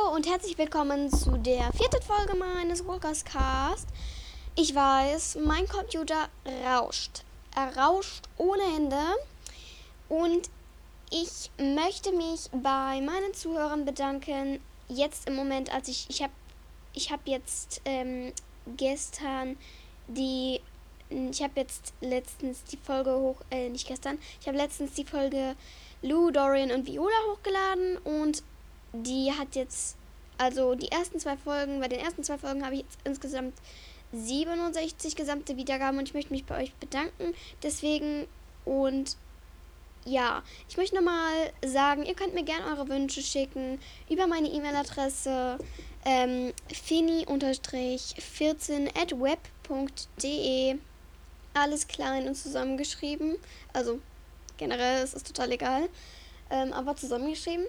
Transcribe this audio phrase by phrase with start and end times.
[0.00, 3.88] Hallo und herzlich willkommen zu der vierten Folge meines Walkers Cast.
[4.56, 6.28] Ich weiß, mein Computer
[6.64, 7.24] rauscht.
[7.54, 8.96] Er rauscht ohne Ende.
[10.08, 10.48] Und
[11.10, 14.60] ich möchte mich bei meinen Zuhörern bedanken.
[14.88, 16.06] Jetzt im Moment, als ich.
[16.08, 16.32] Ich habe
[16.94, 18.32] ich hab jetzt ähm,
[18.76, 19.56] gestern
[20.08, 20.60] die.
[21.08, 23.36] Ich habe jetzt letztens die Folge hoch.
[23.50, 24.18] Äh, nicht gestern.
[24.40, 25.56] Ich habe letztens die Folge
[26.02, 28.42] Lou, Dorian und Viola hochgeladen und
[28.92, 29.96] die hat jetzt,
[30.38, 33.54] also die ersten zwei Folgen, bei den ersten zwei Folgen habe ich jetzt insgesamt
[34.12, 37.34] 67 gesamte Wiedergaben und ich möchte mich bei euch bedanken.
[37.62, 38.26] Deswegen
[38.64, 39.16] und
[40.04, 45.58] ja, ich möchte nochmal sagen, ihr könnt mir gerne eure Wünsche schicken über meine E-Mail-Adresse
[46.04, 50.78] ähm, fini-14 at web.de.
[51.52, 53.36] Alles klein und zusammengeschrieben.
[53.72, 53.98] Also
[54.56, 55.88] generell ist es total egal.
[56.50, 57.66] Ähm, aber zusammengeschrieben.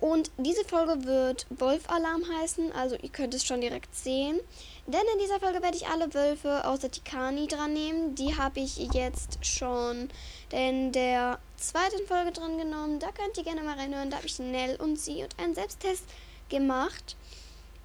[0.00, 4.40] Und diese Folge wird Wolf-Alarm heißen, also ihr könnt es schon direkt sehen.
[4.86, 8.14] Denn in dieser Folge werde ich alle Wölfe außer Tikani dran nehmen.
[8.14, 10.08] Die habe ich jetzt schon
[10.50, 12.98] in der zweiten Folge dran genommen.
[12.98, 14.10] Da könnt ihr gerne mal reinhören.
[14.10, 16.04] Da habe ich Nell und sie und einen Selbsttest
[16.48, 17.16] gemacht.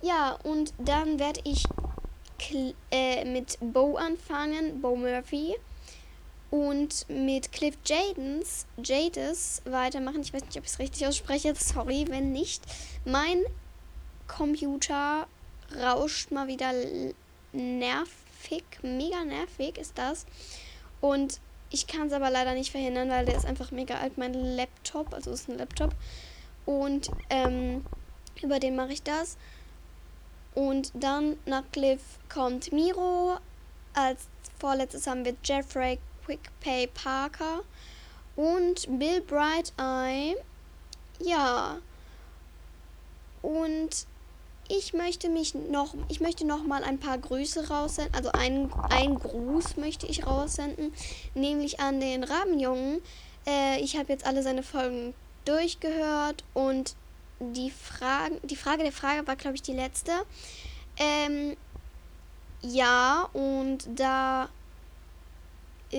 [0.01, 1.63] Ja, und dann werde ich
[2.91, 5.55] äh, mit Bo anfangen, Bo Murphy
[6.55, 10.21] und mit Cliff Jadens, Jades weitermachen.
[10.21, 11.53] Ich weiß nicht, ob ich es richtig ausspreche.
[11.53, 12.63] Sorry, wenn nicht.
[13.03, 13.43] Mein
[14.29, 15.27] Computer
[15.77, 16.71] rauscht mal wieder
[17.51, 18.63] nervig.
[18.81, 20.25] Mega nervig ist das.
[21.01, 24.17] Und ich kann es aber leider nicht verhindern, weil der ist einfach mega alt.
[24.17, 25.93] Mein Laptop, also ist ein Laptop.
[26.65, 27.83] Und ähm,
[28.41, 29.35] über den mache ich das.
[30.53, 32.01] Und dann nach Cliff
[32.33, 33.39] kommt Miro.
[33.93, 37.61] Als vorletztes haben wir Jeffrey Quick Pay Parker
[38.35, 40.35] und Bill Bright Eye.
[41.19, 41.77] Ja.
[43.41, 44.07] Und
[44.67, 49.19] ich möchte mich noch, ich möchte noch mal ein paar Grüße raussenden, also einen, einen
[49.19, 50.91] Gruß möchte ich raussenden,
[51.35, 53.01] nämlich an den Rabenjungen.
[53.45, 55.13] Äh, ich habe jetzt alle seine Folgen
[55.45, 56.95] durchgehört und
[57.39, 60.11] die Fragen, die Frage der Frage war, glaube ich, die letzte.
[60.97, 61.55] Ähm,
[62.61, 64.49] ja, und da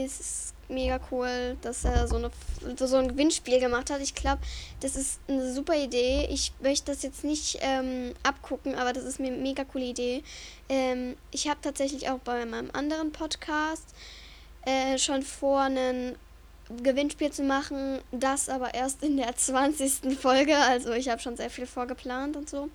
[0.05, 2.31] ist mega cool, dass er so, eine,
[2.77, 4.01] so ein Gewinnspiel gemacht hat.
[4.01, 4.43] Ich glaube,
[4.81, 6.27] das ist eine super Idee.
[6.31, 10.23] Ich möchte das jetzt nicht ähm, abgucken, aber das ist mir eine mega coole Idee.
[10.69, 13.95] Ähm, ich habe tatsächlich auch bei meinem anderen Podcast
[14.65, 16.17] äh, schon vor, ein
[16.83, 18.01] Gewinnspiel zu machen.
[18.11, 20.19] Das aber erst in der 20.
[20.19, 20.57] Folge.
[20.57, 22.69] Also ich habe schon sehr viel vorgeplant und so.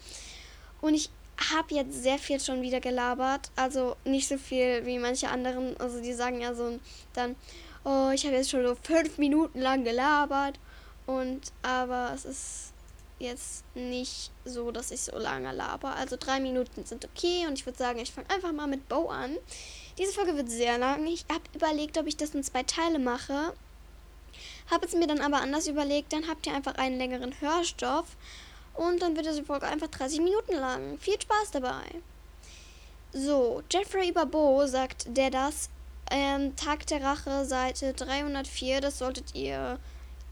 [0.81, 1.09] Und ich
[1.53, 3.51] habe jetzt sehr viel schon wieder gelabert.
[3.55, 5.77] Also nicht so viel wie manche anderen.
[5.79, 6.79] Also die sagen ja so
[7.13, 7.35] dann,
[7.83, 10.59] oh, ich habe jetzt schon so fünf Minuten lang gelabert.
[11.05, 12.73] Und aber es ist
[13.19, 15.95] jetzt nicht so, dass ich so lange laber.
[15.95, 17.45] Also drei Minuten sind okay.
[17.47, 19.37] Und ich würde sagen, ich fange einfach mal mit Bow an.
[19.97, 21.05] Diese Folge wird sehr lang.
[21.07, 23.53] Ich habe überlegt, ob ich das in zwei Teile mache.
[24.69, 26.13] Habe es mir dann aber anders überlegt.
[26.13, 28.15] Dann habt ihr einfach einen längeren Hörstoff.
[28.73, 30.97] Und dann wird diese Folge einfach 30 Minuten lang.
[30.97, 31.83] Viel Spaß dabei.
[33.13, 35.69] So, Jeffrey über Bo sagt der das.
[36.09, 38.81] Ähm, Tag der Rache, Seite 304.
[38.81, 39.79] Das solltet ihr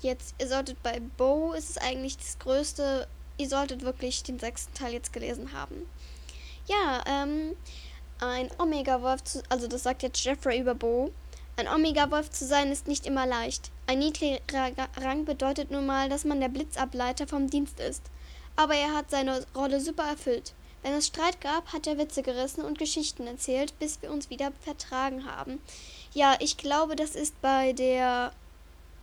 [0.02, 0.36] jetzt.
[0.40, 3.08] Ihr solltet bei Bo, ist es eigentlich das größte.
[3.38, 5.90] Ihr solltet wirklich den sechsten Teil jetzt gelesen haben.
[6.68, 7.56] Ja, ähm,
[8.20, 9.44] ein Omega-Wolf zu.
[9.50, 11.12] Also, das sagt jetzt Jeffrey über Bo.
[11.58, 13.72] Ein Omega-Wolf zu sein ist nicht immer leicht.
[13.88, 14.40] Ein niedriger
[15.02, 18.04] Rang bedeutet nun mal, dass man der Blitzableiter vom Dienst ist
[18.60, 20.54] aber er hat seine Rolle super erfüllt.
[20.84, 24.52] Wenn es Streit gab, hat er Witze gerissen und Geschichten erzählt, bis wir uns wieder
[24.60, 25.62] vertragen haben.
[26.14, 28.34] Ja, ich glaube, das ist bei der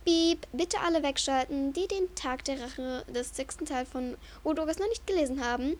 [0.05, 0.45] Beep.
[0.53, 5.07] Bitte alle wegschalten, die den Tag der Rache des sechsten Teil von Odogas noch nicht
[5.07, 5.75] gelesen haben.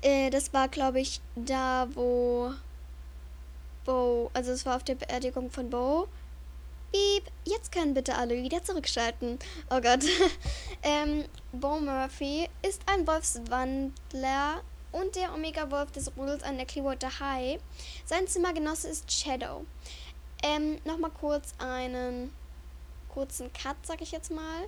[0.00, 2.52] Äh, das war, glaube ich, da, wo
[3.84, 6.06] Bo, also es war auf der Beerdigung von Bo.
[6.92, 9.40] Piep, jetzt können bitte alle wieder zurückschalten.
[9.70, 10.04] Oh Gott.
[10.84, 11.24] ähm,
[11.60, 17.60] Bo Murphy ist ein Wolfswandler und der Omega-Wolf des Rudels an der Clearwater High.
[18.04, 19.64] Sein Zimmergenosse ist Shadow.
[20.42, 22.32] Ähm, nochmal kurz einen
[23.08, 24.64] kurzen Cut, sag ich jetzt mal.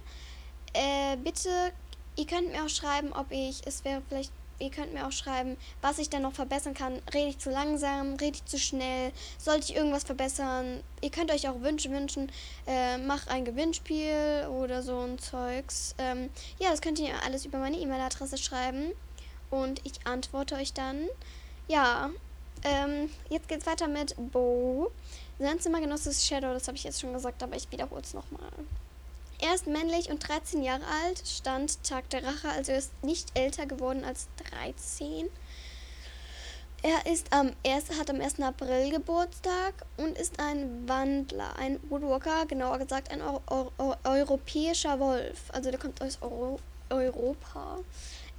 [0.75, 1.73] Äh, bitte,
[2.15, 5.57] ihr könnt mir auch schreiben, ob ich, es wäre vielleicht ihr könnt mir auch schreiben,
[5.83, 7.01] was ich dann noch verbessern kann.
[7.13, 10.83] Rede ich zu langsam, rede ich zu schnell, sollte ich irgendwas verbessern.
[11.01, 12.31] Ihr könnt euch auch Wünsche wünschen,
[12.67, 15.95] äh, mach ein Gewinnspiel oder so ein Zeugs.
[15.99, 18.93] Ähm, ja, das könnt ihr alles über meine E-Mail-Adresse schreiben
[19.51, 21.09] und ich antworte euch dann.
[21.69, 22.11] Ja,
[22.65, 24.91] ähm, jetzt geht's weiter mit Bo.
[25.39, 28.49] Sein Zimmergenosse ist Shadow, das habe ich jetzt schon gesagt, aber ich wiederhole es nochmal.
[29.41, 33.37] Er ist männlich und 13 Jahre alt, stand Tag der Rache, also er ist nicht
[33.39, 35.29] älter geworden als 13.
[36.83, 38.41] Er ist am erst, hat am 1.
[38.41, 45.51] April Geburtstag und ist ein Wandler, ein Woodwalker, genauer gesagt ein Eu Eu europäischer Wolf.
[45.53, 47.79] Also der kommt aus Euro Europa.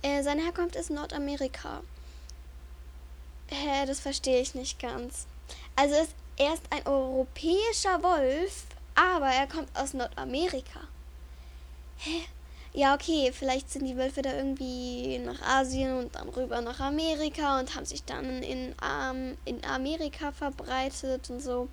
[0.02, 1.82] Äh, seine Herkunft ist Nordamerika.
[3.48, 5.26] Hä, das verstehe ich nicht ganz.
[5.76, 8.67] Also ist, er ist ein europäischer Wolf,
[8.98, 10.82] aber er kommt aus Nordamerika.
[11.98, 12.22] Hä?
[12.74, 17.60] Ja, okay, vielleicht sind die Wölfe da irgendwie nach Asien und dann rüber nach Amerika
[17.60, 21.70] und haben sich dann in, ähm, in Amerika verbreitet und so.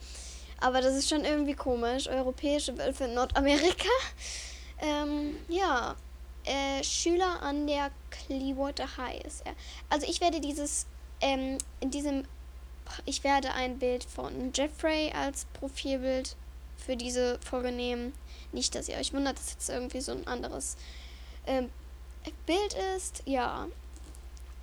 [0.60, 2.08] Aber das ist schon irgendwie komisch.
[2.08, 3.88] Europäische Wölfe in Nordamerika.
[4.80, 5.94] ähm, ja.
[6.46, 9.54] Äh, Schüler an der Clearwater High ist er.
[9.88, 10.86] Also ich werde dieses,
[11.22, 12.24] ähm, in diesem,
[13.06, 16.36] ich werde ein Bild von Jeffrey als Profilbild
[16.84, 18.12] für diese Folge nehmen.
[18.52, 20.76] Nicht, dass ihr euch wundert, dass jetzt irgendwie so ein anderes
[21.46, 21.70] ähm,
[22.46, 23.22] Bild ist.
[23.26, 23.68] Ja.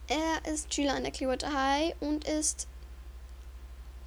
[0.07, 2.67] Er ist Schüler an der Clearwater High und ist,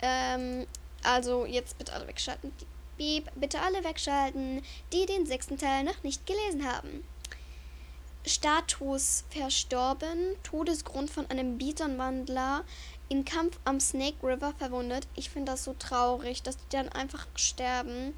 [0.03, 0.67] ähm,
[1.03, 2.53] also jetzt bitte alle wegschalten.
[2.97, 4.63] Beep, bitte alle wegschalten,
[4.93, 7.05] die den sechsten Teil noch nicht gelesen haben.
[8.27, 12.65] Status verstorben, Todesgrund von einem Bisonwandler
[13.09, 15.07] im Kampf am Snake River verwundet.
[15.15, 18.15] Ich finde das so traurig, dass die dann einfach sterben.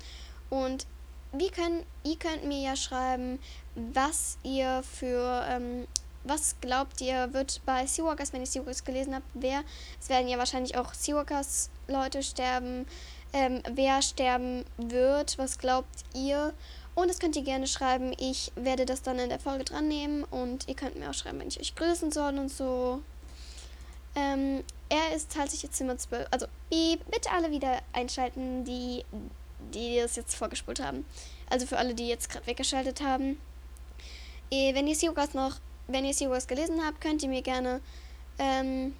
[0.48, 0.86] Und
[1.32, 3.38] wie können, ihr könnt mir ja schreiben,
[3.74, 5.86] was ihr für, ähm,
[6.24, 9.62] was glaubt ihr, wird bei Seawalkers, wenn ihr Seawalkers gelesen habt, wer,
[10.00, 12.86] es werden ja wahrscheinlich auch Seawalkers Leute sterben,
[13.32, 16.54] ähm, wer sterben wird, was glaubt ihr?
[16.96, 18.14] Und das könnt ihr gerne schreiben.
[18.18, 21.38] Ich werde das dann in der Folge dran nehmen und ihr könnt mir auch schreiben,
[21.38, 23.02] wenn ich euch grüßen soll und so.
[24.14, 26.26] Ähm, er ist tatsächlich jetzt Zimmer 12.
[26.30, 29.04] Also, bitte alle wieder einschalten, die,
[29.74, 31.04] die das jetzt vorgespult haben.
[31.50, 33.38] Also für alle, die jetzt gerade weggeschaltet haben.
[34.50, 35.56] Wenn ihr Seawalkers noch,
[35.88, 37.82] wenn ihr Seawalkers gelesen habt, könnt ihr mir gerne
[38.38, 38.96] ähm,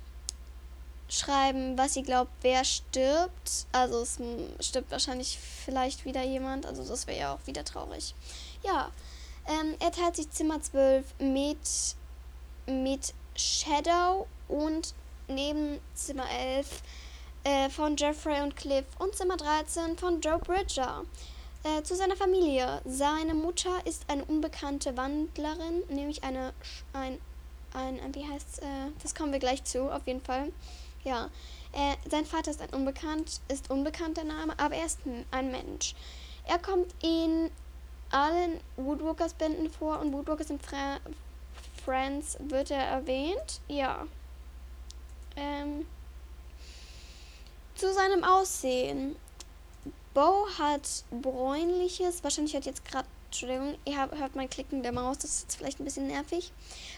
[1.08, 3.67] schreiben, was ihr glaubt, wer stirbt.
[3.73, 4.19] Also es
[4.61, 6.67] stirbt wahrscheinlich vielleicht wieder jemand.
[6.67, 8.14] Also das wäre ja auch wieder traurig.
[8.62, 8.91] Ja,
[9.47, 11.97] ähm, er teilt sich Zimmer 12 mit,
[12.67, 14.94] mit Shadow und
[15.29, 16.82] neben Zimmer 11
[17.44, 21.05] äh, von Jeffrey und Cliff und Zimmer 13 von Joe Bridger.
[21.62, 22.81] Äh, zu seiner Familie.
[22.85, 26.53] Seine Mutter ist eine unbekannte Wandlerin, nämlich eine,
[26.93, 27.19] ein,
[27.73, 30.53] ein, wie heißt äh, das kommen wir gleich zu, auf jeden Fall.
[31.06, 31.31] Ja,
[31.73, 34.99] äh, sein Vater ist ein unbekannt, ist unbekannter Name, aber er ist
[35.31, 35.94] ein Mensch.
[36.49, 37.49] Er kommt in
[38.11, 40.99] allen Woodwalkers Bänden vor und Woodwalkers in Fra
[41.85, 43.61] Friends wird er erwähnt.
[43.69, 44.05] Ja.
[45.37, 45.87] Ähm,
[47.76, 49.14] zu seinem Aussehen.
[50.12, 55.31] Bo hat bräunliches, wahrscheinlich hat jetzt gerade, Entschuldigung, ihr hört mein Klicken der Maus, das
[55.31, 56.53] ist jetzt vielleicht ein bisschen nervig.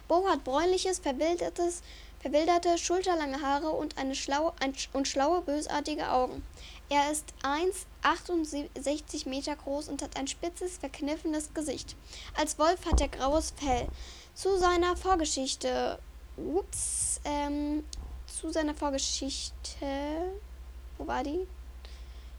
[0.07, 1.83] Bo hat bräunliches, verwildertes,
[2.21, 6.43] verwilderte, schulterlange Haare und, eine schlaue, ein, und schlaue, bösartige Augen.
[6.91, 11.97] Er ist 1,68 Meter groß und hat ein spitzes, verkniffenes Gesicht.
[12.37, 13.89] Als Wolf hat er graues Fell.
[14.35, 15.99] Zu seiner Vorgeschichte.
[16.37, 17.85] Ups, ähm,
[18.27, 20.33] zu seiner Vorgeschichte.
[20.97, 21.47] Wo war die?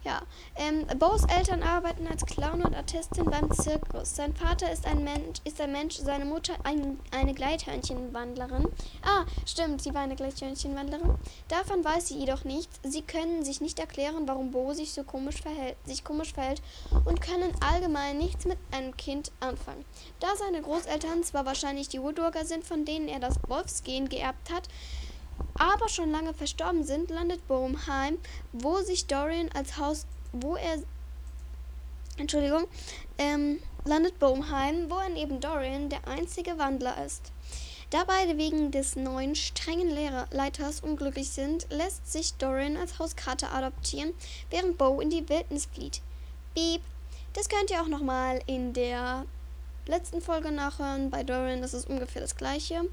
[0.09, 0.23] Ja,
[0.55, 4.15] ähm, Bows Eltern arbeiten als Clown und Artistin beim Zirkus.
[4.15, 8.67] Sein Vater ist ein Mensch, ist ein Mensch, seine Mutter ein, eine Gleithörnchenwandlerin.
[9.03, 11.13] Ah, stimmt, sie war eine Gleithörnchenwandlerin.
[11.47, 12.79] Davon weiß sie jedoch nichts.
[12.81, 16.63] Sie können sich nicht erklären, warum Bo sich so komisch verhält, sich komisch verhält
[17.05, 19.85] und können allgemein nichts mit einem Kind anfangen.
[20.19, 24.63] Da seine Großeltern zwar wahrscheinlich die Woodwalker sind, von denen er das Wolfsgehen geerbt hat,
[25.55, 28.17] aber schon lange verstorben sind, landet Bohmheim,
[28.53, 30.77] wo sich Dorian als Haus, wo er,
[32.17, 32.67] Entschuldigung,
[33.17, 37.31] ähm, landet Bohmheim, wo er neben Dorian der einzige Wandler ist.
[37.89, 43.51] Da beide wegen des neuen strengen Lehrer Leiters unglücklich sind, lässt sich Dorian als Hauskater
[43.51, 44.13] adoptieren,
[44.51, 46.01] während Bo in die Wildnis flieht.
[46.53, 46.81] Beep.
[47.33, 49.25] Das könnt ihr auch nochmal in der
[49.87, 51.09] letzten Folge nachhören.
[51.09, 52.83] Bei Dorian das ist ungefähr das gleiche.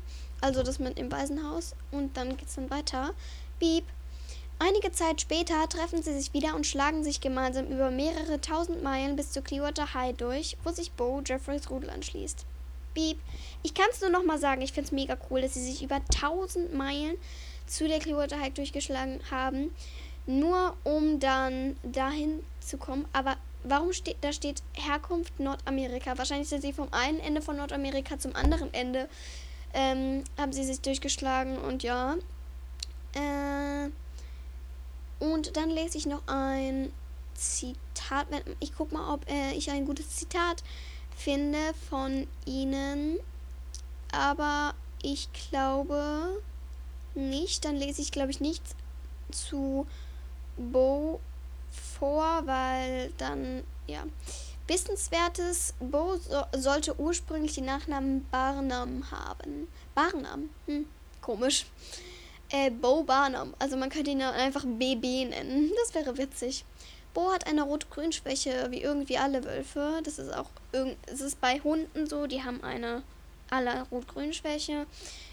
[0.40, 1.74] Also das mit dem Waisenhaus.
[1.90, 3.14] Und dann geht es dann weiter.
[3.58, 3.84] Beep.
[4.58, 9.14] Einige Zeit später treffen sie sich wieder und schlagen sich gemeinsam über mehrere tausend Meilen
[9.14, 12.46] bis zur Clearwater High durch, wo sich Bo Jeffreys Rudel anschließt.
[12.94, 13.18] Beep.
[13.62, 16.00] Ich kann es nur nochmal sagen, ich finde es mega cool, dass sie sich über
[16.06, 17.16] tausend Meilen
[17.66, 19.74] zu der Clearwater High durchgeschlagen haben,
[20.26, 23.04] nur um dann dahin zu kommen.
[23.12, 26.16] Aber warum steht da steht Herkunft Nordamerika?
[26.16, 29.08] Wahrscheinlich sind sie vom einen Ende von Nordamerika zum anderen Ende
[29.74, 32.16] ähm, haben sie sich durchgeschlagen und ja.
[33.14, 33.90] Äh,
[35.18, 36.92] und dann lese ich noch ein
[37.34, 38.26] Zitat.
[38.60, 40.62] Ich guck mal, ob äh, ich ein gutes Zitat
[41.16, 41.58] finde
[41.88, 43.18] von ihnen.
[44.12, 46.40] Aber ich glaube
[47.14, 47.64] nicht.
[47.64, 48.74] Dann lese ich, glaube ich, nichts
[49.30, 49.86] zu
[50.56, 51.20] Bo
[51.70, 54.04] vor, weil dann, ja.
[54.68, 59.68] Wissenswertes, Bo so, sollte ursprünglich den Nachnamen Barnum haben.
[59.94, 60.50] Barnum?
[60.66, 60.86] Hm,
[61.20, 61.66] komisch.
[62.50, 63.54] Äh, Bo Barnum.
[63.58, 65.70] Also man könnte ihn einfach BB nennen.
[65.82, 66.64] Das wäre witzig.
[67.14, 70.00] Bo hat eine Rot-Grün-Schwäche, wie irgendwie alle Wölfe.
[70.04, 70.50] Das ist auch
[71.06, 73.02] es ist bei Hunden so, die haben eine
[73.50, 74.86] alle Rot-Grün-Schwäche.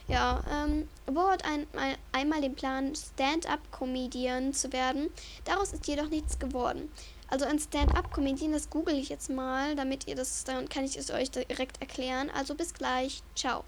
[0.08, 5.10] Ja, ähm, Bo hat ein, ein, einmal den Plan, Stand-up-Comedian zu werden.
[5.46, 6.92] Daraus ist jedoch nichts geworden.
[7.30, 11.10] Also ein Stand-up-Comedian, das google ich jetzt mal, damit ihr das, dann kann ich es
[11.10, 12.30] euch direkt erklären.
[12.30, 13.64] Also bis gleich, ciao.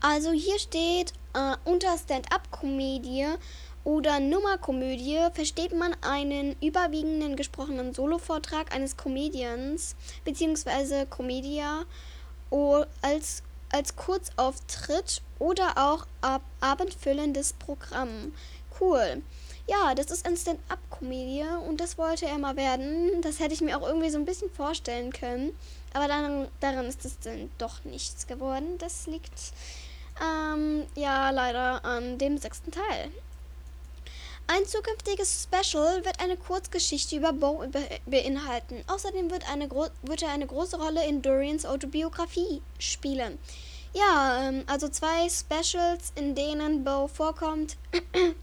[0.00, 3.26] Also hier steht äh, unter Stand-up-Komödie
[3.84, 11.06] oder Nummerkomödie versteht man einen überwiegenden gesprochenen Solovortrag eines Comedians bzw.
[11.06, 11.84] Comedia
[13.00, 18.34] als, als Kurzauftritt oder auch ab abendfüllendes Programm.
[18.80, 19.22] Cool.
[19.68, 23.22] Ja, das ist ein Stand-up-Komödie und das wollte er mal werden.
[23.22, 25.56] Das hätte ich mir auch irgendwie so ein bisschen vorstellen können.
[25.94, 28.78] Aber dann, daran ist es dann doch nichts geworden.
[28.78, 29.52] Das liegt
[30.20, 33.10] ähm, ja leider an dem sechsten Teil.
[34.48, 37.64] Ein zukünftiges Special wird eine Kurzgeschichte über Bo
[38.06, 38.82] beinhalten.
[38.88, 43.38] Außerdem wird, eine wird er eine große Rolle in Dorians Autobiografie spielen.
[43.94, 47.76] Ja, ähm, also zwei Specials, in denen Bo vorkommt.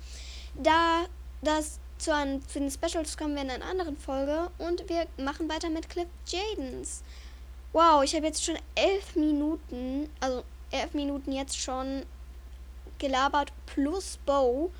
[0.55, 1.05] da
[1.41, 5.49] das zu, einem, zu den Specials kommen wir in einer anderen Folge und wir machen
[5.49, 7.03] weiter mit Cliff Jadens.
[7.73, 12.03] Wow, ich habe jetzt schon elf Minuten, also elf Minuten jetzt schon
[12.97, 14.71] gelabert plus Bo.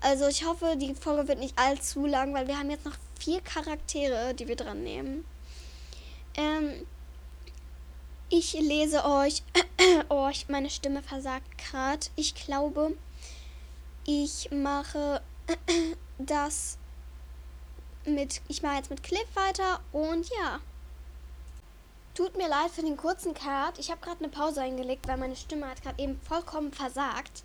[0.00, 3.40] Also ich hoffe, die Folge wird nicht allzu lang, weil wir haben jetzt noch vier
[3.40, 5.24] Charaktere, die wir dran nehmen.
[6.34, 6.86] Ähm,
[8.28, 9.42] ich lese euch.
[10.08, 12.06] oh, meine Stimme versagt gerade.
[12.16, 12.96] Ich glaube,
[14.06, 15.20] ich mache
[16.18, 16.78] das
[18.04, 18.40] mit.
[18.48, 20.60] Ich mache jetzt mit Cliff weiter und ja.
[22.14, 23.78] Tut mir leid für den kurzen Cut.
[23.78, 27.42] Ich habe gerade eine Pause eingelegt, weil meine Stimme hat gerade eben vollkommen versagt.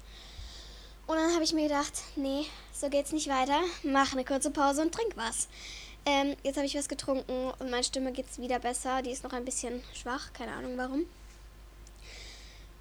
[1.07, 3.59] Und dann habe ich mir gedacht, nee, so geht's nicht weiter.
[3.83, 5.49] Mach eine kurze Pause und trink was.
[6.05, 9.01] Ähm, jetzt habe ich was getrunken und meine Stimme geht's wieder besser.
[9.01, 11.05] Die ist noch ein bisschen schwach, keine Ahnung warum.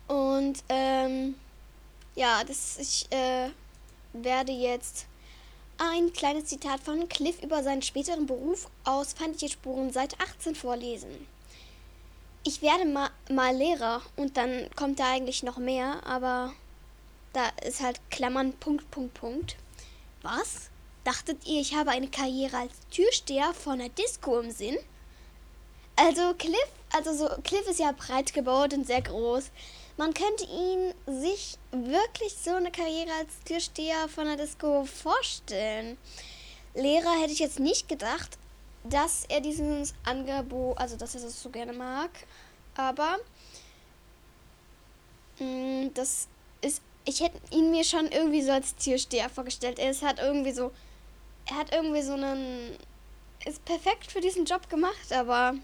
[0.06, 1.34] Und ähm,
[2.14, 3.50] ja, das, ich äh,
[4.12, 5.06] werde jetzt
[5.78, 11.26] ein kleines Zitat von Cliff über seinen späteren Beruf aus Feindliche Spuren Seite 18 vorlesen.
[12.44, 16.52] Ich werde ma mal Lehrer und dann kommt da eigentlich noch mehr, aber
[17.32, 19.56] da ist halt Klammern Punkt, Punkt, Punkt.
[20.22, 20.70] Was?
[21.04, 24.76] Dachtet ihr, ich habe eine Karriere als Türsteher von einer Disco im Sinn?
[25.96, 29.50] Also Cliff, also so Cliff ist ja breit gebaut und sehr groß.
[30.00, 35.98] Man könnte ihn sich wirklich so eine Karriere als Türsteher von einer Disco vorstellen.
[36.74, 38.38] Lehrer hätte ich jetzt nicht gedacht,
[38.82, 42.08] dass er dieses Angebot, also dass er das so gerne mag.
[42.78, 43.18] Aber
[45.38, 46.28] mh, mm, das
[46.62, 49.78] ist ich hätte ihn mir schon irgendwie so als Türsteher vorgestellt.
[49.78, 50.72] Er ist, hat irgendwie so,
[51.44, 52.74] er hat irgendwie so einen,
[53.44, 55.56] ist perfekt für diesen Job gemacht, aber,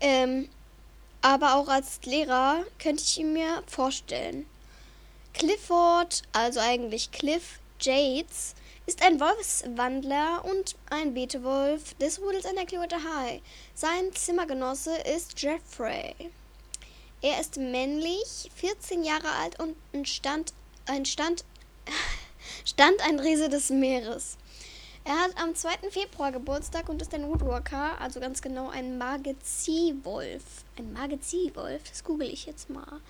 [0.00, 0.48] ähm,
[1.24, 4.44] aber auch als Lehrer könnte ich ihn mir vorstellen.
[5.32, 8.54] Clifford, also eigentlich Cliff Jades,
[8.84, 13.40] ist ein Wolfswandler und ein Betewolf des Rudels an der Clearwater High.
[13.74, 16.14] Sein Zimmergenosse ist Jeffrey.
[17.22, 20.52] Er ist männlich, 14 Jahre alt und ein Stand,
[20.84, 21.46] ein Stand,
[22.66, 24.36] Stand ein Riese des Meeres.
[25.06, 25.90] Er hat am 2.
[25.90, 30.42] Februar Geburtstag und ist ein Woodwalker, also ganz genau ein Magezii-Wolf.
[30.78, 33.02] Ein Magezii-Wolf, das google ich jetzt mal.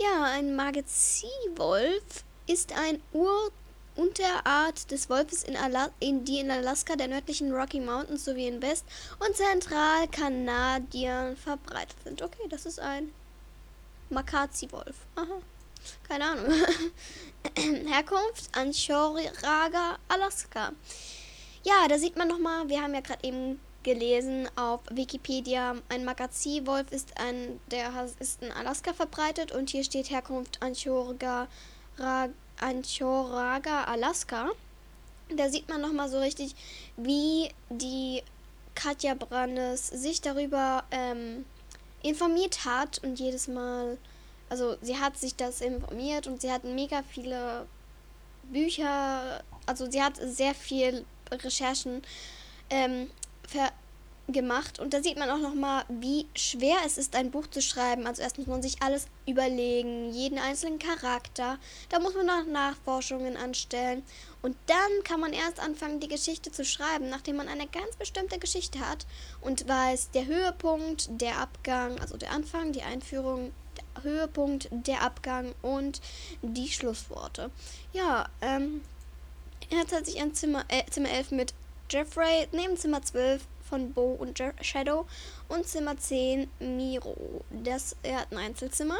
[0.00, 5.54] Ja, ein Magezii-Wolf ist ein Urunterart des Wolfes, in,
[6.00, 8.86] in die in Alaska, der nördlichen Rocky Mountains sowie in West-
[9.18, 12.22] und Zentralkanadien verbreitet sind.
[12.22, 13.12] Okay, das ist ein
[14.08, 14.96] Makazi-Wolf.
[15.16, 15.42] Aha.
[16.08, 16.54] Keine Ahnung.
[17.86, 20.72] Herkunft Anchoraga, Alaska.
[21.64, 26.92] Ja, da sieht man nochmal, wir haben ja gerade eben gelesen auf Wikipedia, ein Makazi-Wolf
[26.92, 31.48] ist ein, der ist in Alaska verbreitet und hier steht Herkunft Anchoraga,
[32.60, 34.50] Anchoraga, Alaska.
[35.36, 36.54] Da sieht man nochmal so richtig,
[36.96, 38.22] wie die
[38.74, 41.44] Katja Brandes sich darüber ähm,
[42.02, 43.98] informiert hat und jedes Mal,
[44.48, 47.66] also sie hat sich das informiert und sie hat mega viele
[48.44, 52.02] Bücher, also sie hat sehr viel Recherchen
[52.70, 53.08] ähm,
[54.28, 57.62] gemacht und da sieht man auch noch mal, wie schwer es ist, ein Buch zu
[57.62, 58.06] schreiben.
[58.06, 61.58] Also erst muss man sich alles überlegen, jeden einzelnen Charakter.
[61.88, 64.02] Da muss man noch Nachforschungen anstellen
[64.42, 68.38] und dann kann man erst anfangen, die Geschichte zu schreiben, nachdem man eine ganz bestimmte
[68.38, 69.06] Geschichte hat
[69.40, 75.54] und weiß, der Höhepunkt, der Abgang, also der Anfang, die Einführung, der Höhepunkt, der Abgang
[75.62, 76.00] und
[76.42, 77.50] die Schlussworte.
[77.92, 78.82] Ja, ähm,
[79.70, 81.54] er hat sich ein Zimmer, äh, Zimmer 11 mit
[81.90, 85.06] Jeffrey, neben Zimmer 12 von Bo und Je Shadow
[85.48, 87.44] und Zimmer 10 Miro.
[87.50, 88.98] Das, er hat ein Einzelzimmer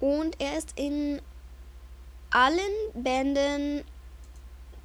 [0.00, 1.20] und er ist in
[2.30, 2.58] allen
[2.94, 3.84] Bänden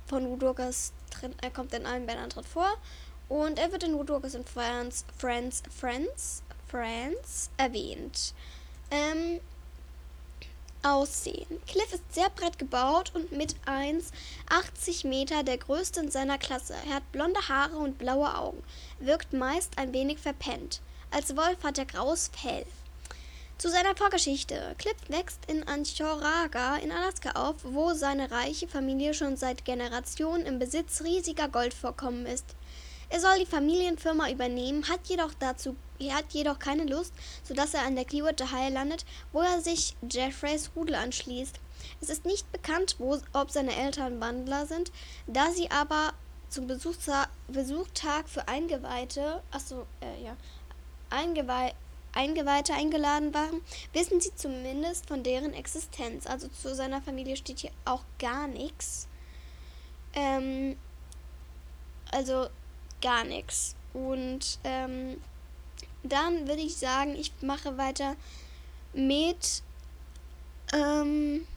[0.07, 2.69] von Woodwalkers drin, er kommt in allen Bändern drin vor
[3.29, 8.33] und er wird in Woodwalkers and Friends, Friends, Friends, Friends erwähnt.
[8.91, 9.39] Ähm,
[10.83, 11.61] Aussehen.
[11.67, 16.75] Cliff ist sehr breit gebaut und mit 1,80 Meter der größte in seiner Klasse.
[16.87, 18.63] Er hat blonde Haare und blaue Augen,
[18.99, 20.81] wirkt meist ein wenig verpennt.
[21.11, 22.65] Als Wolf hat er graues Fell.
[23.57, 24.75] Zu seiner Vorgeschichte.
[24.77, 30.59] Cliff wächst in Anchoraga in Alaska auf, wo seine reiche Familie schon seit Generationen im
[30.59, 32.45] Besitz riesiger Goldvorkommen ist.
[33.09, 37.83] Er soll die Familienfirma übernehmen, hat jedoch dazu er hat jedoch keine Lust, sodass er
[37.83, 41.59] an der Clearwater High landet, wo er sich Jeffreys Rudel anschließt.
[42.01, 44.91] Es ist nicht bekannt, wo, ob seine Eltern Wandler sind,
[45.25, 46.13] da sie aber
[46.49, 50.37] zum Besuchstag, Besuchtag für Eingeweihte, achso, äh, ja,
[51.09, 51.73] Eingeweih,
[52.13, 53.61] Eingeweihte eingeladen waren,
[53.93, 56.25] wissen sie zumindest von deren Existenz.
[56.25, 59.07] Also zu seiner Familie steht hier auch gar nichts.
[60.13, 60.77] Ähm,
[62.11, 62.47] also
[63.01, 63.75] gar nichts.
[63.93, 65.21] Und ähm,
[66.03, 68.15] dann würde ich sagen, ich mache weiter
[68.93, 69.61] mit,
[70.73, 71.47] ähm,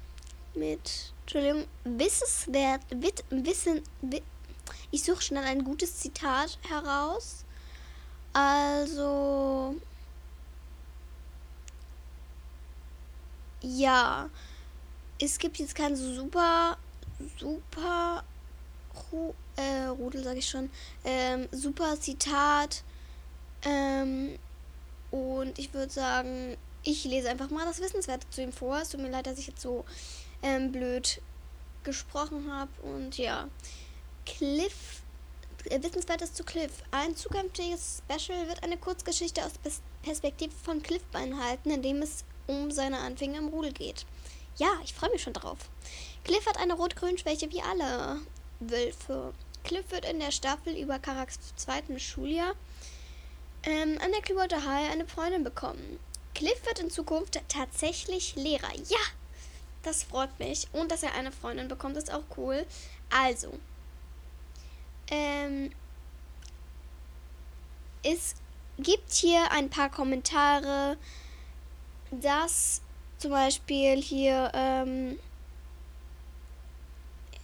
[0.55, 4.23] mit, Entschuldigung, wissenswert, wit, wissen, wit,
[4.91, 7.45] ich suche schnell ein gutes Zitat heraus.
[8.33, 9.77] Also,
[13.61, 14.31] ja,
[15.21, 16.79] es gibt jetzt kein super,
[17.39, 18.25] super
[19.61, 20.71] äh, Rudel, sage ich schon,
[21.05, 22.83] ähm, super Zitat.
[23.65, 24.39] Ähm,
[25.11, 28.79] und ich würde sagen, ich lese einfach mal das Wissenswerte zu ihm vor.
[28.79, 29.85] Es tut mir leid, dass ich jetzt so
[30.43, 31.21] ähm, blöd
[31.83, 32.71] gesprochen habe.
[32.83, 33.49] Und ja,
[34.25, 35.03] Cliff,
[35.65, 36.73] äh, Wissenswertes zu Cliff.
[36.91, 39.53] Ein zukünftiges Special wird eine Kurzgeschichte aus
[40.03, 44.07] Perspektive von Cliff beinhalten, in dem es um seine Anfänge im Rudel geht.
[44.57, 45.59] Ja, ich freue mich schon drauf.
[46.25, 48.21] Cliff hat eine Rot-Grün-Schwäche wie alle
[48.61, 49.33] Wölfe.
[49.65, 52.55] Cliff wird in der Staffel über Karaks zweiten Schuljahr
[53.65, 55.99] ähm, an der Clearwater High eine Freundin bekommen.
[56.35, 58.73] Cliff wird in Zukunft tatsächlich Lehrer.
[58.89, 58.99] Ja,
[59.83, 60.69] das freut mich.
[60.73, 62.65] Und dass er eine Freundin bekommt, ist auch cool.
[63.11, 63.53] Also,
[65.11, 65.73] ähm,
[68.03, 68.35] es
[68.79, 70.97] gibt hier ein paar Kommentare,
[72.11, 72.81] dass
[73.19, 75.19] zum Beispiel hier, ähm,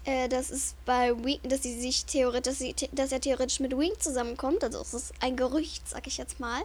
[0.07, 3.77] äh, das ist bei Wing, dass sie sich theoretisch, dass, sie, dass er theoretisch mit
[3.77, 4.65] Wing zusammenkommt.
[4.65, 6.63] Also es ist ein Gerücht, sag ich jetzt mal.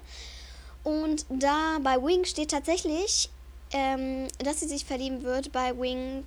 [0.84, 3.30] Und da bei Wing steht tatsächlich,
[3.74, 6.26] ähm, dass sie sich verlieben wird bei Wing.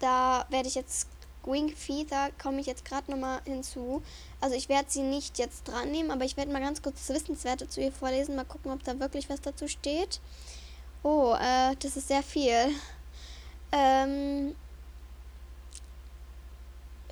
[0.00, 1.08] Da werde ich jetzt
[1.44, 4.02] Wing Feather komme ich jetzt gerade nochmal hinzu.
[4.40, 7.68] Also ich werde sie nicht jetzt dran nehmen, aber ich werde mal ganz kurz Wissenswerte
[7.68, 8.36] zu ihr vorlesen.
[8.36, 10.20] Mal gucken, ob da wirklich was dazu steht.
[11.02, 12.70] Oh, äh, das ist sehr viel.
[13.72, 14.54] Ähm,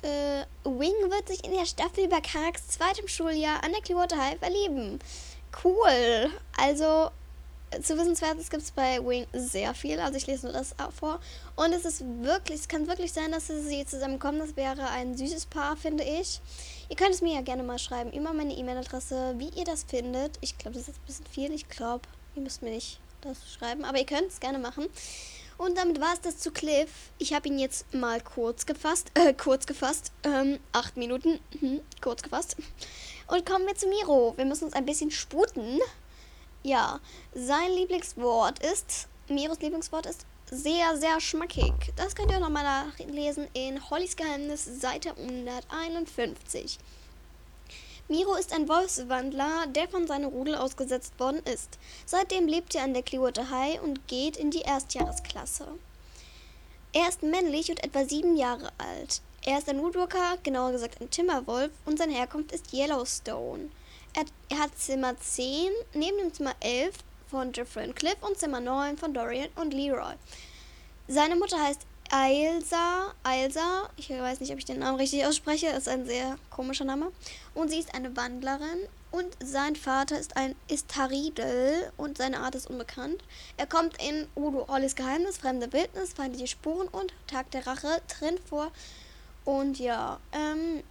[0.03, 4.39] äh, Wing wird sich in der Staffel über Karaks zweitem Schuljahr an der Clearwater High
[4.39, 4.99] verlieben.
[5.63, 6.29] Cool.
[6.57, 7.11] Also,
[7.81, 9.99] zu Wissenswertes gibt es bei Wing sehr viel.
[9.99, 11.19] Also, ich lese nur das vor.
[11.55, 14.39] Und es ist wirklich, es kann wirklich sein, dass sie zusammenkommen.
[14.39, 16.41] Das wäre ein süßes Paar, finde ich.
[16.89, 20.37] Ihr könnt es mir ja gerne mal schreiben über meine E-Mail-Adresse, wie ihr das findet.
[20.41, 21.53] Ich glaube, das ist ein bisschen viel.
[21.53, 22.03] Ich glaube,
[22.35, 23.85] ihr müsst mir nicht das schreiben.
[23.85, 24.87] Aber ihr könnt es gerne machen.
[25.61, 26.89] Und damit war es das zu Cliff.
[27.19, 29.11] Ich habe ihn jetzt mal kurz gefasst.
[29.13, 30.11] Äh, kurz gefasst.
[30.23, 31.39] Ähm, acht Minuten.
[31.59, 32.55] Hm, kurz gefasst.
[33.27, 34.33] Und kommen wir zu Miro.
[34.37, 35.79] Wir müssen uns ein bisschen sputen.
[36.63, 36.99] Ja,
[37.35, 41.73] sein Lieblingswort ist, Miros Lieblingswort ist sehr, sehr schmackig.
[41.95, 46.79] Das könnt ihr auch nochmal nachlesen in Hollys Geheimnis, Seite 151.
[48.11, 51.79] Miro ist ein Wolfswandler, der von seinem Rudel ausgesetzt worden ist.
[52.05, 55.65] Seitdem lebt er an der Clearwater High und geht in die Erstjahresklasse.
[56.91, 59.21] Er ist männlich und etwa sieben Jahre alt.
[59.45, 63.69] Er ist ein Woodwalker, genauer gesagt ein Timmerwolf, und seine Herkunft ist Yellowstone.
[64.13, 66.93] Er, er hat Zimmer 10 neben dem Zimmer 11
[67.29, 70.15] von Jeffrey und Cliff und Zimmer 9 von Dorian und Leroy.
[71.07, 75.87] Seine Mutter heißt Ailsa, Ailsa, ich weiß nicht, ob ich den Namen richtig ausspreche, ist
[75.87, 77.09] ein sehr komischer Name.
[77.53, 78.79] Und sie ist eine Wandlerin
[79.11, 83.23] Und sein Vater ist ein ist Taridel und seine Art ist unbekannt.
[83.55, 88.37] Er kommt in Udo Ollis Geheimnis, Fremde Wildnis, feindliche Spuren und Tag der Rache drin
[88.49, 88.73] vor.
[89.45, 90.83] Und ja, ähm,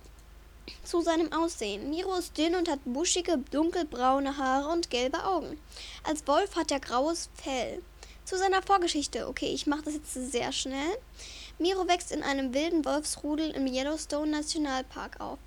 [0.85, 1.90] zu seinem Aussehen.
[1.90, 5.61] Miro ist dünn und hat buschige, dunkelbraune Haare und gelbe Augen.
[6.02, 7.83] Als Wolf hat er graues Fell.
[8.30, 9.26] Zu seiner Vorgeschichte.
[9.26, 10.96] Okay, ich mache das jetzt sehr schnell.
[11.58, 15.40] Miro wächst in einem wilden Wolfsrudel im Yellowstone Nationalpark auf.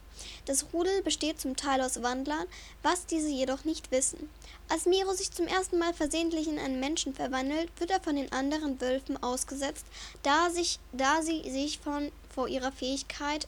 [0.48, 2.46] Das Rudel besteht zum Teil aus Wandlern,
[2.82, 4.30] was diese jedoch nicht wissen.
[4.68, 8.34] Als Miro sich zum ersten Mal versehentlich in einen Menschen verwandelt, wird er von den
[8.34, 9.86] anderen Wölfen ausgesetzt,
[10.24, 13.48] da, sich, da sie sich von, vor ihrer Fähigkeit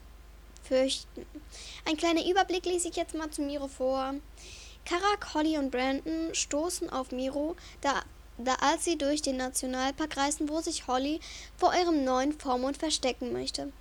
[0.63, 1.25] fürchten.
[1.83, 4.13] Ein kleiner Überblick lese ich jetzt mal zu Miro vor.
[4.85, 8.03] Karak, Holly und Brandon stoßen auf Miro, da,
[8.37, 11.19] da als sie durch den Nationalpark reisen, wo sich Holly
[11.57, 13.71] vor ihrem neuen Vormund verstecken möchte.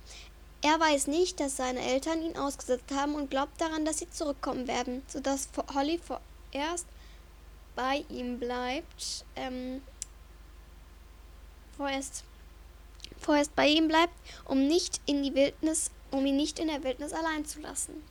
[0.61, 4.67] Er weiß nicht, dass seine Eltern ihn ausgesetzt haben und glaubt daran, dass sie zurückkommen
[4.67, 6.87] werden, sodass Holly vorerst
[7.75, 9.25] bei ihm bleibt.
[9.35, 9.81] Ähm,
[11.77, 12.23] vorerst,
[13.19, 14.13] vorerst bei ihm bleibt,
[14.45, 18.03] um nicht in die Wildnis, um ihn nicht in der Wildnis allein zu lassen.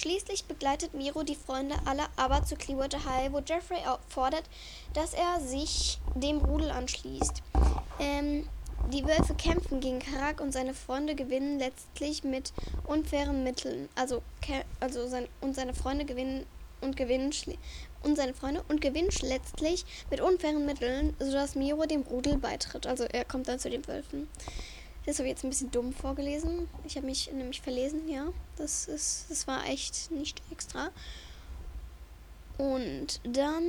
[0.00, 4.44] Schließlich begleitet Miro die Freunde aller aber zu Clearwater High, wo Jeffrey fordert,
[4.94, 7.42] dass er sich dem Rudel anschließt.
[7.98, 8.48] Ähm,
[8.94, 12.54] die Wölfe kämpfen gegen Karak und seine Freunde gewinnen letztlich mit
[12.86, 13.90] unfairen Mitteln.
[13.94, 14.22] Also,
[14.80, 16.46] also sein, und seine Freunde gewinnen
[16.80, 17.30] und gewinnen
[18.02, 22.86] und seine Freunde und gewinnen letztlich mit unfairen Mitteln, sodass Miro dem Rudel beitritt.
[22.86, 24.28] Also er kommt dann zu den Wölfen.
[25.06, 26.68] Das habe ich jetzt ein bisschen dumm vorgelesen.
[26.84, 28.28] Ich habe mich nämlich verlesen, ja.
[28.56, 30.90] Das ist, das war echt nicht extra.
[32.58, 33.64] Und dann,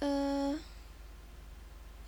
[0.00, 0.54] äh,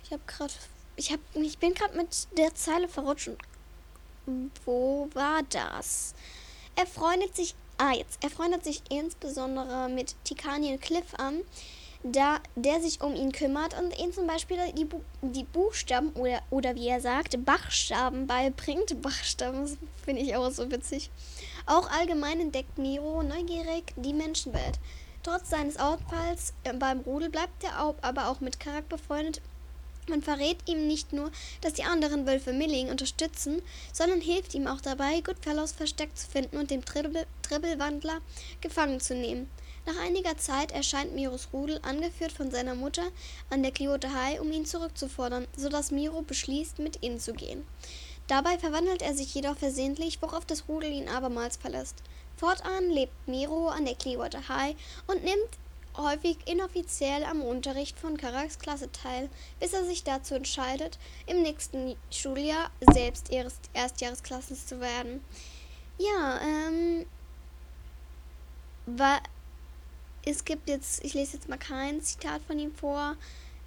[0.03, 0.53] ich habe gerade
[0.97, 3.31] ich, hab, ich bin gerade mit der Zeile verrutscht.
[4.65, 6.13] Wo war das?
[6.75, 7.55] Er freundet sich.
[7.77, 8.23] Ah, jetzt.
[8.23, 11.41] Er freundet sich insbesondere mit Tikanien Cliff an,
[12.11, 16.41] da der sich um ihn kümmert und ihm zum Beispiel die, Bu die Buchstaben oder,
[16.49, 19.01] oder wie er sagt, Bachstaben beibringt.
[19.01, 21.09] Bachstaben, finde ich auch so witzig.
[21.65, 24.79] Auch allgemein entdeckt Miro neugierig die Menschenwelt.
[25.23, 29.41] Trotz seines Ausfalls äh, beim Rudel bleibt er aber auch mit Karak befreundet
[30.09, 34.79] man verrät ihm nicht nur, dass die anderen Wölfe Milling unterstützen, sondern hilft ihm auch
[34.79, 38.21] dabei, Goodfellows Versteck zu finden und den Tribbelwandler
[38.61, 39.49] gefangen zu nehmen.
[39.87, 43.07] Nach einiger Zeit erscheint Miros Rudel, angeführt von seiner Mutter,
[43.49, 47.65] an der Cleote High, um ihn zurückzufordern, sodass Miro beschließt, mit ihnen zu gehen.
[48.27, 51.95] Dabei verwandelt er sich jedoch versehentlich, worauf das Rudel ihn abermals verlässt.
[52.35, 54.75] Fortan lebt Miro an der Clearwater High
[55.07, 55.57] und nimmt
[55.95, 59.29] häufig inoffiziell am Unterricht von Karaks Klasse teil,
[59.61, 63.31] bis er sich dazu entscheidet, im nächsten Schuljahr selbst
[63.73, 65.23] Erstjahresklassen zu werden.
[65.97, 67.05] Ja, ähm,
[68.85, 69.21] war,
[70.27, 73.15] es gibt jetzt, ich lese jetzt mal kein Zitat von ihm vor.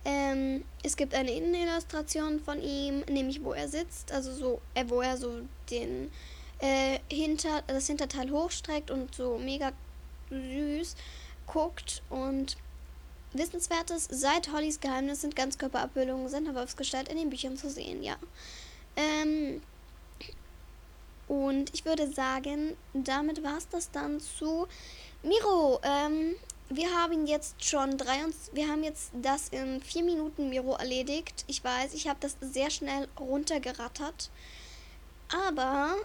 [0.05, 5.01] Ähm, es gibt eine Innenillustration von ihm, nämlich wo er sitzt, also so, äh, wo
[5.01, 6.11] er so den
[6.59, 9.73] äh, hinter, das Hinterteil hochstreckt und so mega
[10.31, 10.97] süß
[11.47, 12.57] guckt und
[13.33, 18.17] Wissenswertes, seit Hollys Geheimnis sind Ganzkörperabbildungen seiner Wolfsgestalt in den Büchern zu sehen, ja.
[18.97, 19.63] Ähm,
[21.29, 24.67] und ich würde sagen, damit war es das dann zu
[25.23, 25.81] Miro.
[25.83, 26.35] Ähm,
[26.71, 31.45] wir haben jetzt schon drei und wir haben jetzt das in vier Minuten Miro erledigt.
[31.49, 34.31] Ich weiß, ich habe das sehr schnell runtergerattert.
[35.49, 35.97] Aber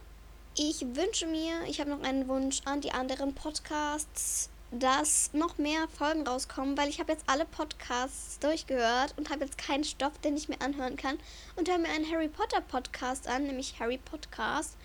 [0.58, 4.50] ich wünsche mir, ich habe noch einen Wunsch an die anderen Podcasts
[4.80, 9.58] dass noch mehr Folgen rauskommen, weil ich habe jetzt alle Podcasts durchgehört und habe jetzt
[9.58, 11.18] keinen Stoff, den ich mir anhören kann
[11.56, 14.76] und höre mir einen Harry Potter Podcast an, nämlich Harry Podcast.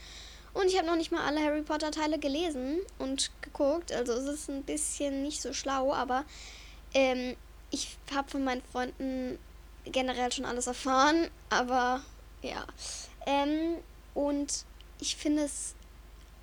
[0.52, 4.26] Und ich habe noch nicht mal alle Harry Potter Teile gelesen und geguckt, also es
[4.26, 6.24] ist ein bisschen nicht so schlau, aber
[6.92, 7.36] ähm,
[7.70, 9.38] ich habe von meinen Freunden
[9.84, 12.02] generell schon alles erfahren, aber
[12.42, 12.64] ja.
[13.26, 13.76] Ähm,
[14.14, 14.64] und
[15.00, 15.74] ich finde es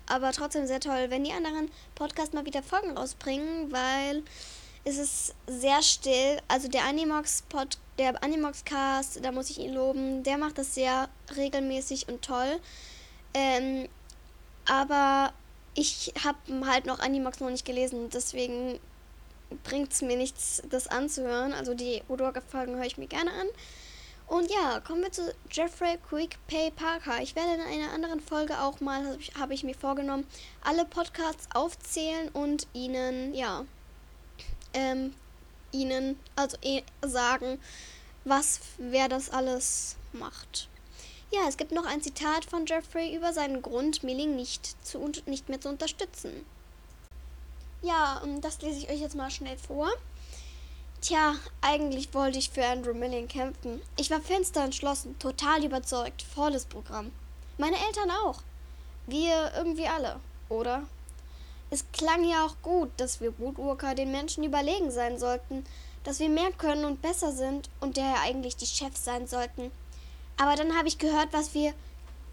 [0.06, 4.22] aber trotzdem sehr toll, wenn die anderen Podcasts mal wieder Folgen rausbringen, weil
[4.84, 6.38] es ist sehr still.
[6.48, 10.74] Also der Animox Pod, der Animox Cast, da muss ich ihn loben, der macht das
[10.74, 12.58] sehr regelmäßig und toll.
[13.34, 13.88] Ähm,
[14.68, 15.32] aber
[15.74, 18.78] ich habe halt noch Animox noch nicht gelesen, deswegen
[19.64, 21.52] bringt es mir nichts, das anzuhören.
[21.52, 23.46] Also die Odorga-Folgen höre ich mir gerne an.
[24.26, 27.22] Und ja, kommen wir zu Jeffrey Quick Pay Parker.
[27.22, 30.26] Ich werde in einer anderen Folge auch mal, habe ich, hab ich mir vorgenommen,
[30.62, 33.64] alle Podcasts aufzählen und ihnen, ja,
[34.74, 35.14] ähm,
[35.72, 37.58] ihnen, also eh, sagen,
[38.24, 40.68] was, wer das alles macht.
[41.30, 45.48] Ja, es gibt noch ein Zitat von Jeffrey über seinen Grund, Milling nicht, zu, nicht
[45.48, 46.46] mehr zu unterstützen.
[47.82, 49.88] Ja, das lese ich euch jetzt mal schnell vor.
[51.00, 53.80] Tja, eigentlich wollte ich für Andrew Milling kämpfen.
[53.96, 57.12] Ich war finster entschlossen, total überzeugt, volles Programm.
[57.58, 58.40] Meine Eltern auch.
[59.06, 60.82] Wir irgendwie alle, oder?
[61.70, 65.64] Es klang ja auch gut, dass wir Woodwalker den Menschen überlegen sein sollten,
[66.04, 69.70] dass wir mehr können und besser sind und daher eigentlich die Chefs sein sollten.
[70.38, 71.74] Aber dann habe ich gehört, was wir,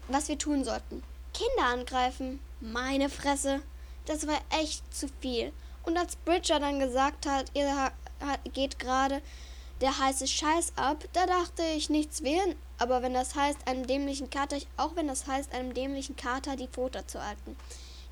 [0.08, 1.02] was wir tun sollten.
[1.34, 2.40] Kinder angreifen.
[2.60, 3.60] Meine Fresse.
[4.06, 5.52] Das war echt zu viel.
[5.84, 7.92] Und als Bridger dann gesagt hat, ihr
[8.52, 9.20] geht gerade
[9.80, 14.30] der heiße Scheiß ab, da dachte ich nichts wählen, aber wenn das heißt, einem dämlichen
[14.30, 17.56] Kater, auch wenn das heißt, einem dämlichen Kater die Pfote zu halten.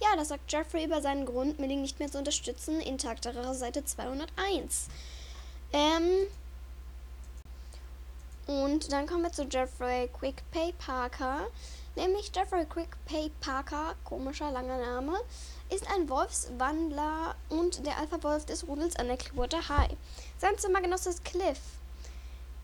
[0.03, 3.85] Ja, das sagt Jeffrey über seinen Grund, Milling nicht mehr zu unterstützen, in Takterer Seite
[3.85, 4.89] 201.
[5.73, 6.27] Ähm,
[8.47, 11.47] und dann kommen wir zu Jeffrey Quick Pay Parker.
[11.97, 15.19] Nämlich Jeffrey Quick Pay Parker, komischer langer Name,
[15.71, 19.97] ist ein Wolfswandler und der Alpha-Wolf des Rudels an der Clearwater High.
[20.39, 21.61] Sein Zimmergenosse ist Cliff.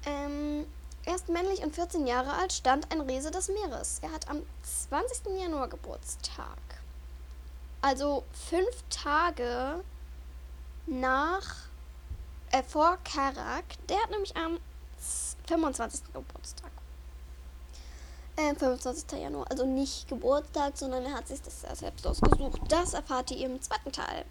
[0.05, 0.67] Ähm,
[1.05, 4.01] er ist männlich und 14 Jahre alt, stand ein Riese des Meeres.
[4.03, 5.39] Er hat am 20.
[5.41, 6.59] Januar Geburtstag.
[7.81, 9.83] Also fünf Tage
[10.87, 11.55] nach,
[12.51, 13.65] äh, vor Karak.
[13.89, 14.59] Der hat nämlich am
[15.51, 16.13] 25.
[16.13, 16.71] Geburtstag.
[18.37, 19.19] Äh, 25.
[19.19, 19.51] Januar.
[19.51, 22.61] Also nicht Geburtstag, sondern er hat sich das selbst ausgesucht.
[22.69, 24.25] Das erfahrt ihr im zweiten Teil.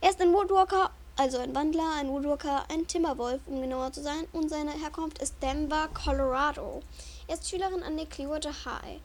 [0.00, 4.26] Er ist ein Woodwalker, also ein Wandler, ein Woodwalker, ein Timberwolf, um genauer zu sein.
[4.32, 6.82] Und seine Herkunft ist Denver, Colorado.
[7.28, 9.00] Er ist Schülerin an der Clearwater High.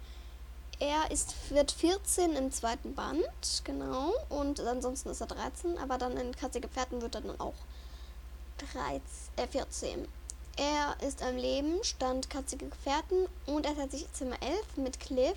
[0.79, 4.13] Er ist, wird 14 im zweiten Band, genau.
[4.29, 7.53] Und ansonsten ist er 13, aber dann in Katze Gefährten wird er dann auch
[8.73, 9.01] 13,
[9.35, 10.07] äh, 14.
[10.61, 15.35] Er ist am Leben, stand katzige Gefährten und er hat sich Zimmer 11 mit Cliff,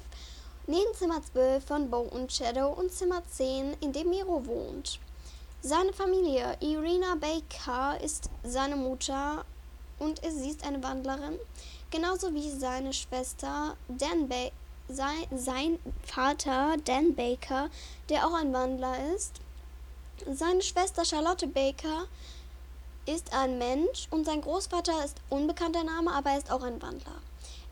[0.66, 5.00] neben Zimmer 12 von Bo und Shadow und Zimmer 10, in dem Miro wohnt.
[5.62, 9.46] Seine Familie, Irina Baker, ist seine Mutter
[9.98, 11.38] und sie ist eine Wandlerin,
[11.90, 14.50] genauso wie seine Schwester Dan ba
[14.90, 17.70] sein, sein Vater Dan Baker,
[18.10, 19.40] der auch ein Wandler ist.
[20.30, 22.08] Seine Schwester Charlotte Baker
[23.06, 27.20] ist ein Mensch und sein Großvater ist unbekannter Name, aber er ist auch ein Wandler.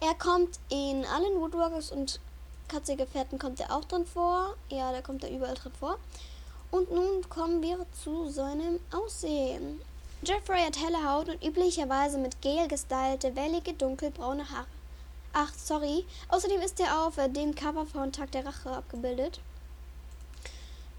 [0.00, 2.20] Er kommt in allen Woodwalkers und
[2.68, 4.54] Katzegefährten kommt er auch drin vor.
[4.68, 5.98] Ja, der kommt da überall drin vor.
[6.70, 9.80] Und nun kommen wir zu seinem Aussehen.
[10.22, 14.66] Jeffrey hat helle Haut und üblicherweise mit gel gestylte, wellige, dunkelbraune Haare.
[15.34, 16.04] Ach, sorry.
[16.28, 19.40] Außerdem ist er auf dem Cover von Tag der Rache abgebildet.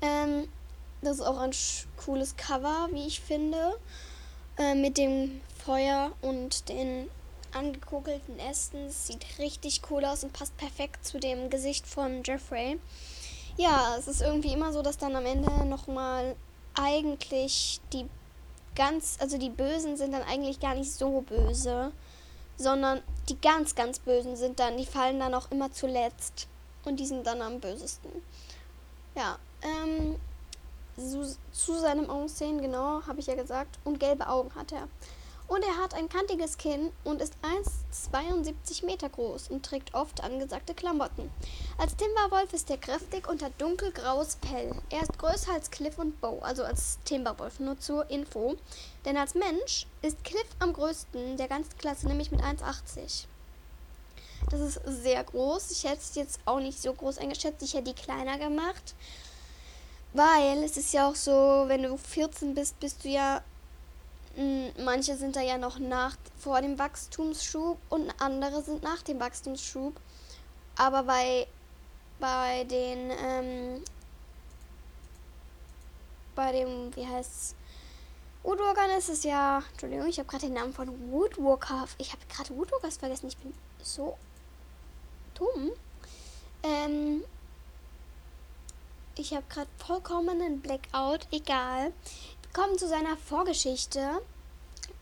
[0.01, 0.47] Ähm,
[1.01, 1.51] das ist auch ein
[1.97, 3.75] cooles Cover, wie ich finde.
[4.57, 7.09] Äh, mit dem Feuer und den
[7.53, 8.89] angekokelten Ästen.
[8.89, 12.79] sieht richtig cool aus und passt perfekt zu dem Gesicht von Jeffrey.
[13.57, 16.35] Ja, es ist irgendwie immer so, dass dann am Ende nochmal
[16.75, 18.07] eigentlich die
[18.75, 21.91] ganz, also die Bösen sind dann eigentlich gar nicht so böse,
[22.57, 26.47] sondern die ganz, ganz Bösen sind dann, die fallen dann auch immer zuletzt
[26.83, 28.11] und die sind dann am bösesten.
[29.15, 30.15] Ja, ähm,
[30.97, 33.79] zu, zu seinem Aussehen, genau, habe ich ja gesagt.
[33.83, 34.87] Und gelbe Augen hat er.
[35.47, 40.73] Und er hat ein kantiges Kinn und ist 1,72 Meter groß und trägt oft angesagte
[40.73, 41.29] Klamotten.
[41.77, 44.73] Als Timberwolf ist er kräftig und hat dunkelgraues Fell.
[44.89, 48.55] Er ist größer als Cliff und Bo, also als Timberwolf, nur zur Info.
[49.05, 53.25] Denn als Mensch ist Cliff am größten der ganzen Klasse, nämlich mit 1,80.
[54.49, 55.71] Das ist sehr groß.
[55.71, 57.61] Ich hätte es jetzt auch nicht so groß eingeschätzt.
[57.63, 58.95] Ich hätte die kleiner gemacht.
[60.13, 63.41] Weil es ist ja auch so, wenn du 14 bist, bist du ja.
[64.35, 69.19] Hm, manche sind da ja noch nach vor dem Wachstumsschub und andere sind nach dem
[69.19, 69.99] Wachstumsschub.
[70.75, 71.47] Aber bei,
[72.19, 73.83] bei den ähm,
[76.35, 77.55] bei dem, wie heißt's?
[78.43, 79.63] Woodwalkern ist es ja.
[79.71, 81.87] Entschuldigung, ich habe gerade den Namen von Woodwalker.
[81.97, 83.27] Ich habe gerade Woodwalkers vergessen.
[83.27, 84.17] Ich bin so
[85.33, 85.71] dumm.
[86.63, 87.23] Ähm,
[89.15, 91.27] ich habe gerade vollkommen einen Blackout.
[91.31, 91.93] Egal.
[92.41, 94.21] Wir kommen zu seiner Vorgeschichte.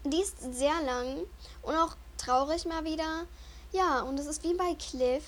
[0.04, 1.20] Die ist sehr lang
[1.62, 3.26] und auch traurig mal wieder.
[3.72, 5.24] Ja, und es ist wie bei Cliff.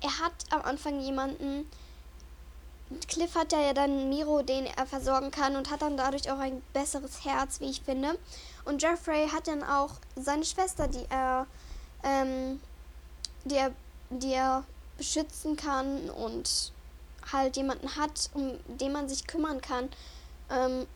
[0.00, 1.68] Er hat am Anfang jemanden.
[3.08, 6.62] Cliff hat ja dann Miro, den er versorgen kann und hat dann dadurch auch ein
[6.72, 8.18] besseres Herz, wie ich finde.
[8.64, 11.46] Und Jeffrey hat dann auch seine Schwester, die er,
[12.02, 12.60] ähm,
[13.44, 13.72] die er,
[14.10, 14.64] die er
[14.96, 16.73] beschützen kann und
[17.32, 19.88] halt jemanden hat, um den man sich kümmern kann.
[20.50, 20.86] Ähm,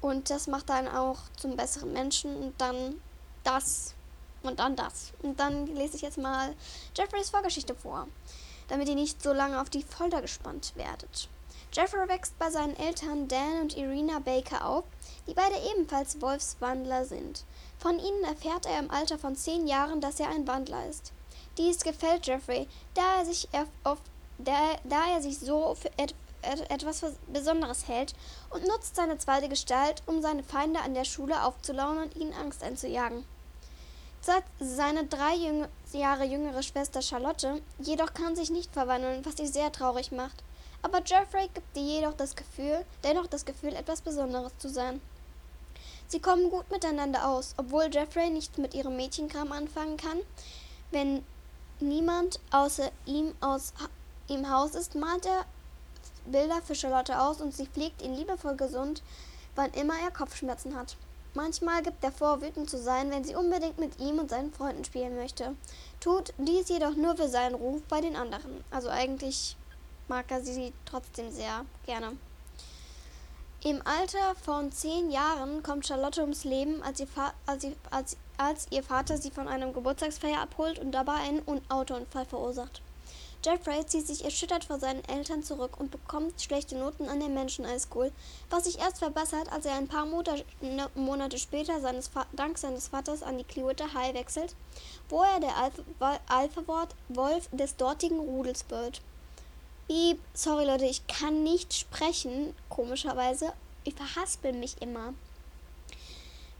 [0.00, 3.00] und das macht dann auch zum besseren Menschen und dann
[3.44, 3.94] das
[4.42, 5.12] und dann das.
[5.22, 6.54] Und dann lese ich jetzt mal
[6.96, 8.08] Jeffreys Vorgeschichte vor,
[8.68, 11.28] damit ihr nicht so lange auf die Folter gespannt werdet.
[11.72, 14.84] Jeffrey wächst bei seinen Eltern Dan und Irina Baker auf,
[15.28, 17.44] die beide ebenfalls Wolfswandler sind.
[17.78, 21.12] Von ihnen erfährt er im Alter von zehn Jahren, dass er ein Wandler ist.
[21.58, 23.48] Dies gefällt Jeffrey, da er sich,
[23.84, 24.02] oft,
[24.44, 28.14] da, da er sich so für et, et, etwas Besonderes hält
[28.50, 32.62] und nutzt seine zweite Gestalt, um seine Feinde an der Schule aufzulauern und ihnen Angst
[32.62, 33.24] einzujagen.
[34.60, 39.72] Seine drei Jüng Jahre jüngere Schwester Charlotte jedoch kann sich nicht verwandeln, was sie sehr
[39.72, 40.44] traurig macht.
[40.82, 45.00] Aber Jeffrey gibt ihr jedoch das Gefühl, dennoch das Gefühl, etwas Besonderes zu sein.
[46.06, 50.18] Sie kommen gut miteinander aus, obwohl Jeffrey nichts mit ihrem Mädchenkram anfangen kann.
[50.90, 51.24] Wenn
[51.80, 53.72] niemand außer ihm aus
[54.30, 55.44] im Haus ist, malt er
[56.26, 59.02] Bilder für Charlotte aus und sie pflegt ihn liebevoll gesund,
[59.56, 60.96] wann immer er Kopfschmerzen hat.
[61.34, 64.84] Manchmal gibt er vor, wütend zu sein, wenn sie unbedingt mit ihm und seinen Freunden
[64.84, 65.54] spielen möchte.
[66.00, 68.64] Tut dies jedoch nur für seinen Ruf bei den anderen.
[68.70, 69.56] Also eigentlich
[70.08, 72.16] mag er sie trotzdem sehr gerne.
[73.62, 77.08] Im Alter von zehn Jahren kommt Charlotte ums Leben, als ihr,
[77.90, 82.80] als, als ihr Vater sie von einem Geburtstagsfeier abholt und dabei einen Autounfall verursacht.
[83.42, 87.66] Jeffrey zieht sich erschüttert vor seinen Eltern zurück und bekommt schlechte Noten an der Mansion
[87.66, 88.12] High School,
[88.50, 93.22] was sich erst verbessert, als er ein paar ne, Monate später seines dank seines Vaters
[93.22, 94.54] an die Clearwater High wechselt,
[95.08, 95.54] wo er der
[96.28, 99.00] Alpha-Wolf des dortigen Rudels wird.
[99.86, 103.52] Piep, sorry Leute, ich kann nicht sprechen, komischerweise.
[103.84, 105.14] Ich verhaspel mich immer.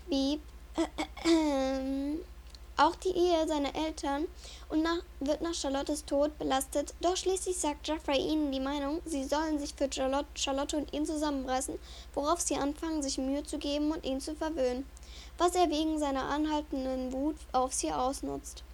[0.08, 0.40] Piep,
[0.76, 2.18] äh, äh, äh.
[2.80, 4.26] Auch die Ehe seiner Eltern
[4.70, 9.22] und nach, wird nach Charlottes Tod belastet, doch schließlich sagt Jeffrey ihnen die Meinung, sie
[9.24, 11.78] sollen sich für Charlotte, Charlotte und ihn zusammenreißen,
[12.14, 14.86] worauf sie anfangen, sich Mühe zu geben und ihn zu verwöhnen,
[15.36, 18.64] was er wegen seiner anhaltenden Wut auf sie ausnutzt.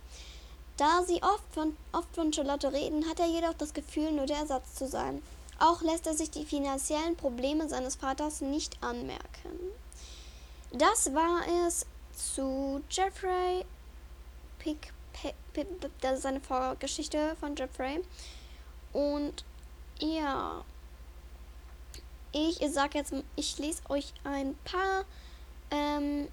[0.77, 4.37] Da sie oft von, oft von Charlotte reden, hat er jedoch das Gefühl, nur der
[4.37, 5.21] Ersatz zu sein.
[5.59, 9.59] Auch lässt er sich die finanziellen Probleme seines Vaters nicht anmerken.
[10.71, 13.65] Das war es zu Jeffrey
[14.67, 14.93] Pick,
[16.01, 18.03] das ist eine Vorgeschichte von Jeffrey.
[18.93, 19.45] Und
[20.01, 20.65] ja,
[22.33, 25.05] ich sag jetzt, ich lese euch ein paar,
[25.71, 26.29] ähm,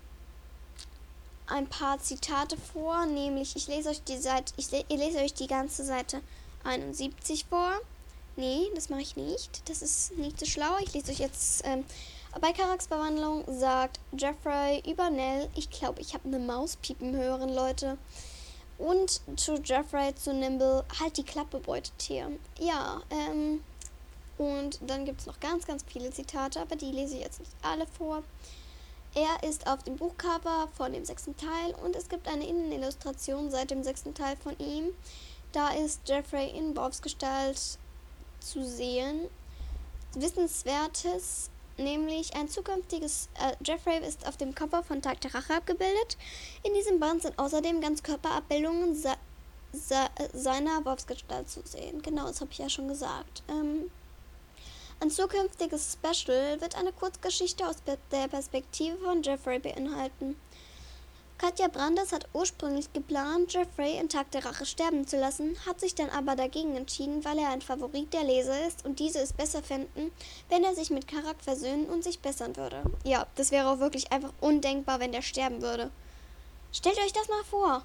[1.48, 5.34] ein paar Zitate vor, nämlich ich lese euch die Seite, ich, le ich lese euch
[5.34, 6.22] die ganze Seite
[6.64, 7.80] 71 vor.
[8.36, 9.70] Nee, das mache ich nicht.
[9.70, 10.78] Das ist nicht so schlau.
[10.82, 11.62] Ich lese euch jetzt.
[11.66, 11.86] Ähm,
[12.42, 17.98] bei Charakterverwandlung sagt Jeffrey über Nell, ich glaube, ich habe eine Maus piepen hören, Leute.
[18.78, 22.32] Und zu Jeffrey, zu Nimble, halt die Klappe, Beutetier.
[22.60, 23.64] Ja, ähm,
[24.38, 27.52] und dann gibt es noch ganz, ganz viele Zitate, aber die lese ich jetzt nicht
[27.62, 28.24] alle vor.
[29.16, 33.70] Er ist auf dem Buchcover von dem sechsten Teil und es gibt eine Innenillustration seit
[33.70, 34.90] dem sechsten Teil von ihm.
[35.52, 37.78] Da ist Jeffrey in Bobs Gestalt
[38.40, 39.30] zu sehen.
[40.16, 46.18] Wissenswertes nämlich ein zukünftiges äh, Jeffrey ist auf dem Cover von Tag der Rache abgebildet.
[46.64, 49.14] In diesem Band sind außerdem Ganzkörperabbildungen se
[49.72, 52.02] se seiner Wolfsgestalt zu sehen.
[52.04, 53.42] Genau, das habe ich ja schon gesagt.
[53.50, 53.90] Ähm,
[55.00, 60.36] ein zukünftiges Special wird eine Kurzgeschichte aus der Perspektive von Jeffrey beinhalten.
[61.38, 65.94] Katja Brandes hat ursprünglich geplant, Jeffrey in Tag der Rache sterben zu lassen, hat sich
[65.94, 69.62] dann aber dagegen entschieden, weil er ein Favorit der Leser ist und diese es besser
[69.62, 70.12] fänden,
[70.50, 72.84] wenn er sich mit Karak versöhnen und sich bessern würde.
[73.04, 75.92] Ja, das wäre auch wirklich einfach undenkbar, wenn der sterben würde.
[76.72, 77.84] Stellt euch das mal vor.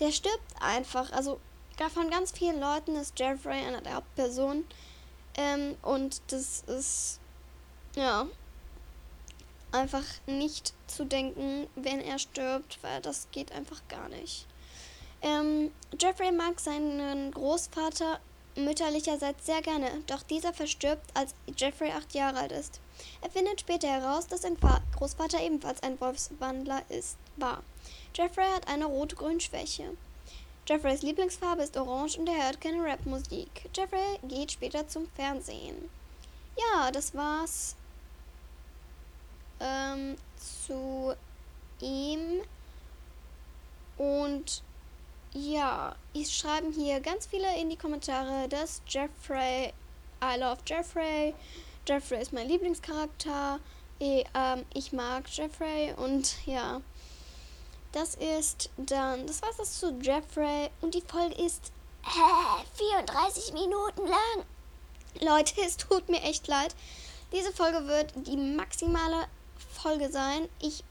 [0.00, 1.12] Der stirbt einfach.
[1.12, 1.38] Also
[1.94, 4.64] von ganz vielen Leuten ist Jeffrey einer der Hauptpersonen.
[5.36, 7.20] Ähm, und das ist
[7.94, 8.26] ja
[9.70, 14.46] einfach nicht zu denken, wenn er stirbt, weil das geht einfach gar nicht.
[15.22, 18.20] Ähm, Jeffrey mag seinen Großvater
[18.56, 22.80] mütterlicherseits sehr gerne, doch dieser verstirbt, als Jeffrey acht Jahre alt ist.
[23.20, 24.56] Er findet später heraus, dass sein
[24.96, 27.62] Großvater ebenfalls ein Wolfswandler ist, war.
[28.14, 29.96] Jeffrey hat eine rot-grün-Schwäche.
[30.68, 33.70] Jeffreys Lieblingsfarbe ist orange und er hört keine Rapmusik.
[33.74, 35.88] Jeffrey geht später zum Fernsehen.
[36.56, 37.76] Ja, das war's
[39.60, 41.14] ähm, zu
[41.80, 42.42] ihm.
[43.96, 44.62] Und
[45.32, 49.72] ja, ich schreibe hier ganz viele in die Kommentare, dass Jeffrey,
[50.22, 51.34] I love Jeffrey,
[51.86, 53.60] Jeffrey ist mein Lieblingscharakter,
[53.98, 56.80] ich, ähm, ich mag Jeffrey und ja,
[57.92, 61.72] das ist dann, das war's das zu Jeffrey und die Folge ist
[62.04, 64.46] äh, 34 Minuten lang.
[65.20, 66.74] Leute, es tut mir echt leid.
[67.32, 69.26] Diese Folge wird die maximale
[69.78, 70.48] Folge sein.
[70.60, 70.82] Ich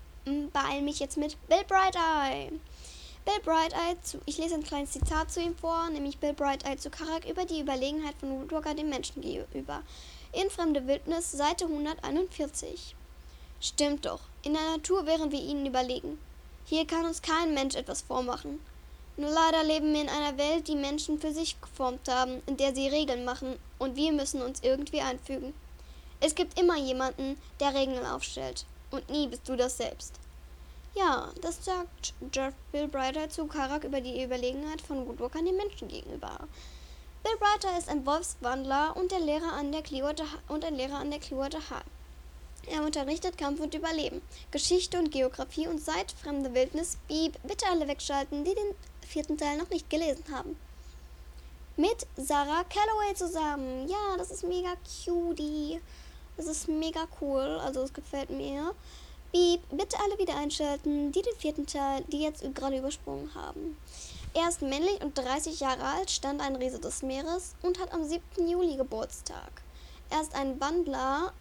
[0.54, 2.52] beeile mich jetzt mit Bill Bright Eye.
[3.26, 6.66] Bill Bright Eye zu, ich lese ein kleines Zitat zu ihm vor, nämlich Bill Bright
[6.66, 9.82] Eye zu Karak über die Überlegenheit von Woodwalker dem Menschen gegenüber.
[10.32, 12.96] In Fremde Wildnis, Seite 141.
[13.60, 14.22] Stimmt doch.
[14.44, 16.18] In der Natur wären wir ihnen überlegen.
[16.66, 18.62] Hier kann uns kein Mensch etwas vormachen.
[19.18, 22.74] Nur leider leben wir in einer Welt, die Menschen für sich geformt haben, in der
[22.74, 25.54] sie Regeln machen, und wir müssen uns irgendwie einfügen.
[26.20, 30.16] Es gibt immer jemanden, der Regeln aufstellt, und nie bist du das selbst.
[30.96, 35.88] Ja, das sagt Jeff Bill Brighter zu Karak über die Überlegenheit von Woodwalkern den Menschen
[35.88, 36.40] gegenüber.
[37.24, 39.84] Bill Brighter ist ein Wolfswandler und, der Lehrer an der
[40.48, 41.84] und ein Lehrer an der Clearwater High.
[42.68, 44.22] Er unterrichtet Kampf und Überleben,
[44.52, 48.76] Geschichte und Geografie und seit Fremde Wildnis, Beep, bitte alle wegschalten, die den
[49.08, 50.58] vierten Teil noch nicht gelesen haben.
[51.78, 53.88] Mit Sarah Calloway zusammen.
[53.88, 54.74] Ja, das ist mega
[55.06, 55.80] cutie.
[56.38, 58.74] Das ist mega cool, also es gefällt mir.
[59.32, 63.78] Beep, bitte alle wieder einschalten, die den vierten Teil, die jetzt gerade übersprungen haben.
[64.34, 68.04] Er ist männlich und 30 Jahre alt, stand ein Riese des Meeres und hat am
[68.04, 68.48] 7.
[68.48, 69.52] Juli Geburtstag.
[70.10, 71.34] Er ist ein Wandler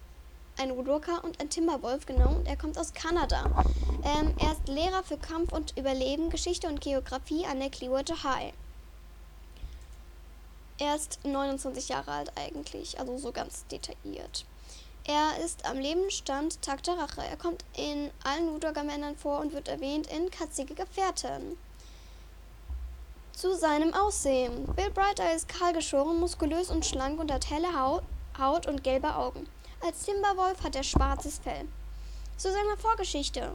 [0.57, 3.45] ein Udurka und ein Timberwolf, genau, und er kommt aus Kanada.
[4.03, 8.53] Ähm, er ist Lehrer für Kampf und Überleben, Geschichte und Geografie an der Clearwater High.
[10.79, 14.45] Er ist 29 Jahre alt eigentlich, also so ganz detailliert.
[15.09, 17.21] Er ist am Lebensstand Tag der Rache.
[17.25, 21.57] Er kommt in allen Udurga-Männern vor und wird erwähnt in Katzige Gefährten.
[23.31, 24.65] Zu seinem Aussehen.
[24.75, 27.69] Bill Brighter ist kahl geschoren, muskulös und schlank und hat helle
[28.37, 29.47] Haut und gelbe Augen.
[29.81, 31.69] Als Timberwolf hat er schwarzes Fell.
[32.35, 33.53] Zu seiner Vorgeschichte.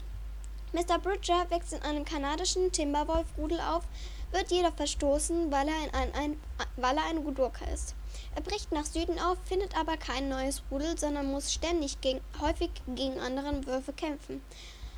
[0.72, 0.98] Mr.
[0.98, 3.82] Bridger wächst in einem kanadischen Timberwolf-Rudel auf,
[4.30, 6.40] wird jedoch verstoßen, weil er ein, ein,
[6.76, 7.94] weil er ein Rudurka ist.
[8.34, 12.70] Er bricht nach Süden auf, findet aber kein neues Rudel, sondern muss ständig gegen, häufig
[12.88, 14.42] gegen andere Wölfe kämpfen.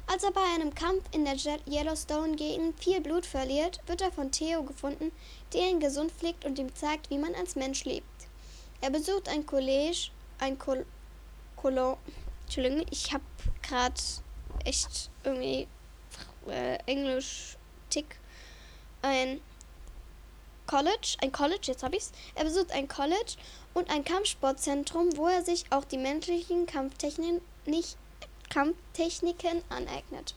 [0.06, 4.62] Als er bei einem Kampf in der Yellowstone-Gegend viel Blut verliert, wird er von Theo
[4.62, 5.10] gefunden,
[5.52, 8.06] der ihn gesund pflegt und ihm zeigt, wie man als Mensch lebt.
[8.80, 10.84] Er besucht ein College, ein Kol
[11.56, 11.96] Cologne.
[12.42, 13.24] Entschuldigung, ich habe
[13.62, 13.94] gerade
[14.64, 15.66] echt irgendwie
[16.46, 18.16] äh, Englisch-Tick.
[19.00, 19.40] Ein
[20.66, 22.12] College, ein College, jetzt habe ich's.
[22.34, 23.36] Er besucht ein College
[23.74, 27.96] und ein Kampfsportzentrum, wo er sich auch die menschlichen Kampftechniken, nicht,
[28.50, 30.34] Kampftechniken aneignet.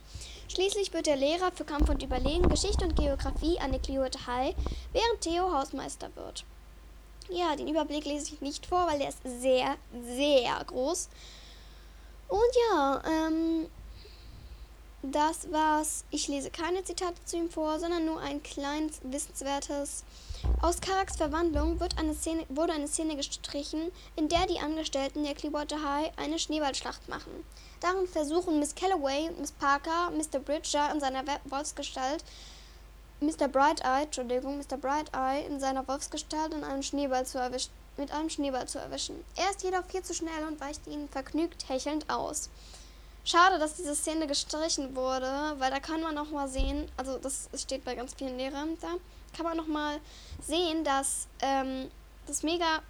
[0.49, 4.55] Schließlich wird er Lehrer für Kampf und Überlegen, Geschichte und Geografie an der Clearwater High,
[4.93, 6.45] während Theo Hausmeister wird.
[7.29, 9.75] Ja, den Überblick lese ich nicht vor, weil der ist sehr,
[10.15, 11.09] sehr groß.
[12.29, 13.67] Und ja, ähm,
[15.11, 16.03] das war's.
[16.11, 20.03] Ich lese keine Zitate zu ihm vor, sondern nur ein kleines wissenswertes.
[20.61, 25.81] Aus Karaks Verwandlung eine Szene, wurde eine Szene gestrichen, in der die Angestellten der Clearwater
[25.83, 27.43] High eine Schneeballschlacht machen.
[27.79, 30.39] Darin versuchen Miss Calloway Miss Parker Mr.
[30.39, 32.23] Bridger in seiner Wolfsgestalt
[33.19, 33.47] Mr.
[33.47, 34.77] Bright-Eye, Entschuldigung, Mr.
[34.77, 39.23] Bright-Eye in seiner Wolfsgestalt in einem Schneeball zu erwischen, mit einem Schneeball zu erwischen.
[39.35, 42.49] Er ist jedoch viel zu schnell und weicht ihnen vergnügt hechelnd aus.
[43.27, 47.49] Schade, dass diese Szene gestrichen wurde, weil da kann man noch mal sehen, also das
[47.57, 48.87] steht bei ganz vielen Lehrern da,
[49.35, 49.99] kann man noch mal
[50.41, 51.91] sehen, dass ähm,
[52.25, 52.81] das mega,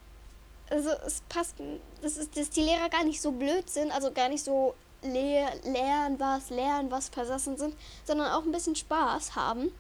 [0.69, 1.55] also es passt,
[2.03, 5.49] das ist, dass die Lehrer gar nicht so blöd sind, also gar nicht so lehr,
[5.63, 7.75] lernen was, lernen was versessen sind,
[8.05, 9.71] sondern auch ein bisschen Spaß haben.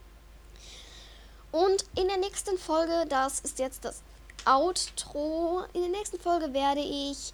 [1.51, 4.01] Und in der nächsten Folge, das ist jetzt das
[4.43, 7.31] Outro, in der nächsten Folge werde ich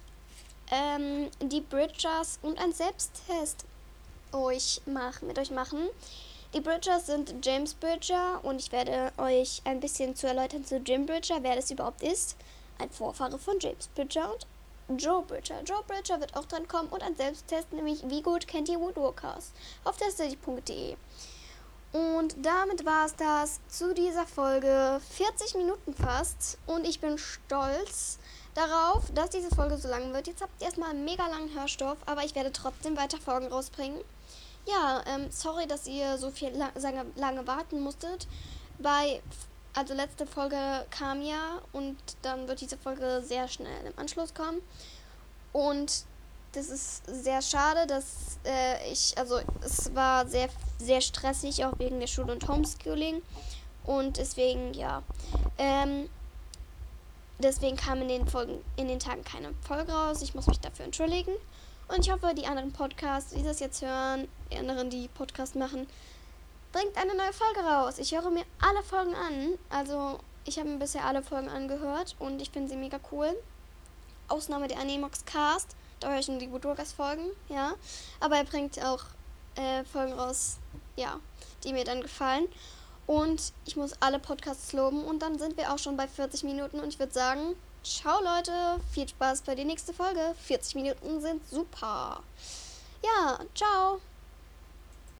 [0.70, 3.64] ähm, die Bridgers und ein Selbsttest
[4.32, 5.88] euch machen, mit euch machen.
[6.54, 11.06] Die Bridgers sind James Bridger und ich werde euch ein bisschen zu erläutern zu Jim
[11.06, 12.36] Bridger, wer das überhaupt ist.
[12.78, 14.32] Ein Vorfahre von James Bridger
[14.88, 15.62] und Joe Bridger.
[15.64, 19.52] Joe Bridger wird auch dran kommen und ein Selbsttest, nämlich wie gut kennt ihr Woodwalkers
[19.84, 20.96] auf testedich.de.
[21.92, 25.00] Und damit war es das zu dieser Folge.
[25.10, 26.58] 40 Minuten fast.
[26.66, 28.18] Und ich bin stolz
[28.54, 30.26] darauf, dass diese Folge so lang wird.
[30.26, 34.00] Jetzt habt ihr erstmal einen mega langen Hörstoff, aber ich werde trotzdem weiter Folgen rausbringen.
[34.66, 38.26] Ja, ähm, sorry, dass ihr so viel la lange, lange warten musstet.
[38.78, 39.20] Bei,
[39.74, 44.62] also letzte Folge kam ja und dann wird diese Folge sehr schnell im Anschluss kommen.
[45.52, 46.04] Und
[46.52, 50.48] das ist sehr schade, dass äh, ich, also es war sehr,
[50.78, 53.22] sehr stressig, auch wegen der Schule und Homeschooling.
[53.84, 55.02] Und deswegen, ja.
[55.58, 56.08] Ähm,
[57.38, 60.22] deswegen kam in den Folgen, in den Tagen keine Folge raus.
[60.22, 61.32] Ich muss mich dafür entschuldigen.
[61.88, 65.86] Und ich hoffe, die anderen Podcasts, die das jetzt hören, die anderen, die Podcast machen,
[66.72, 67.98] bringt eine neue Folge raus.
[67.98, 69.58] Ich höre mir alle Folgen an.
[69.68, 73.34] Also, ich habe mir bisher alle Folgen angehört und ich finde sie mega cool.
[74.28, 77.74] Ausnahme der Anemox Cast da höre ich schon die Budurgas-Folgen, ja.
[78.20, 79.02] Aber er bringt auch
[79.56, 80.58] äh, Folgen raus,
[80.96, 81.18] ja,
[81.64, 82.46] die mir dann gefallen.
[83.06, 85.04] Und ich muss alle Podcasts loben.
[85.04, 86.80] Und dann sind wir auch schon bei 40 Minuten.
[86.80, 88.80] Und ich würde sagen, ciao Leute.
[88.92, 90.34] Viel Spaß bei der nächsten Folge.
[90.46, 92.22] 40 Minuten sind super.
[93.02, 94.00] Ja, ciao.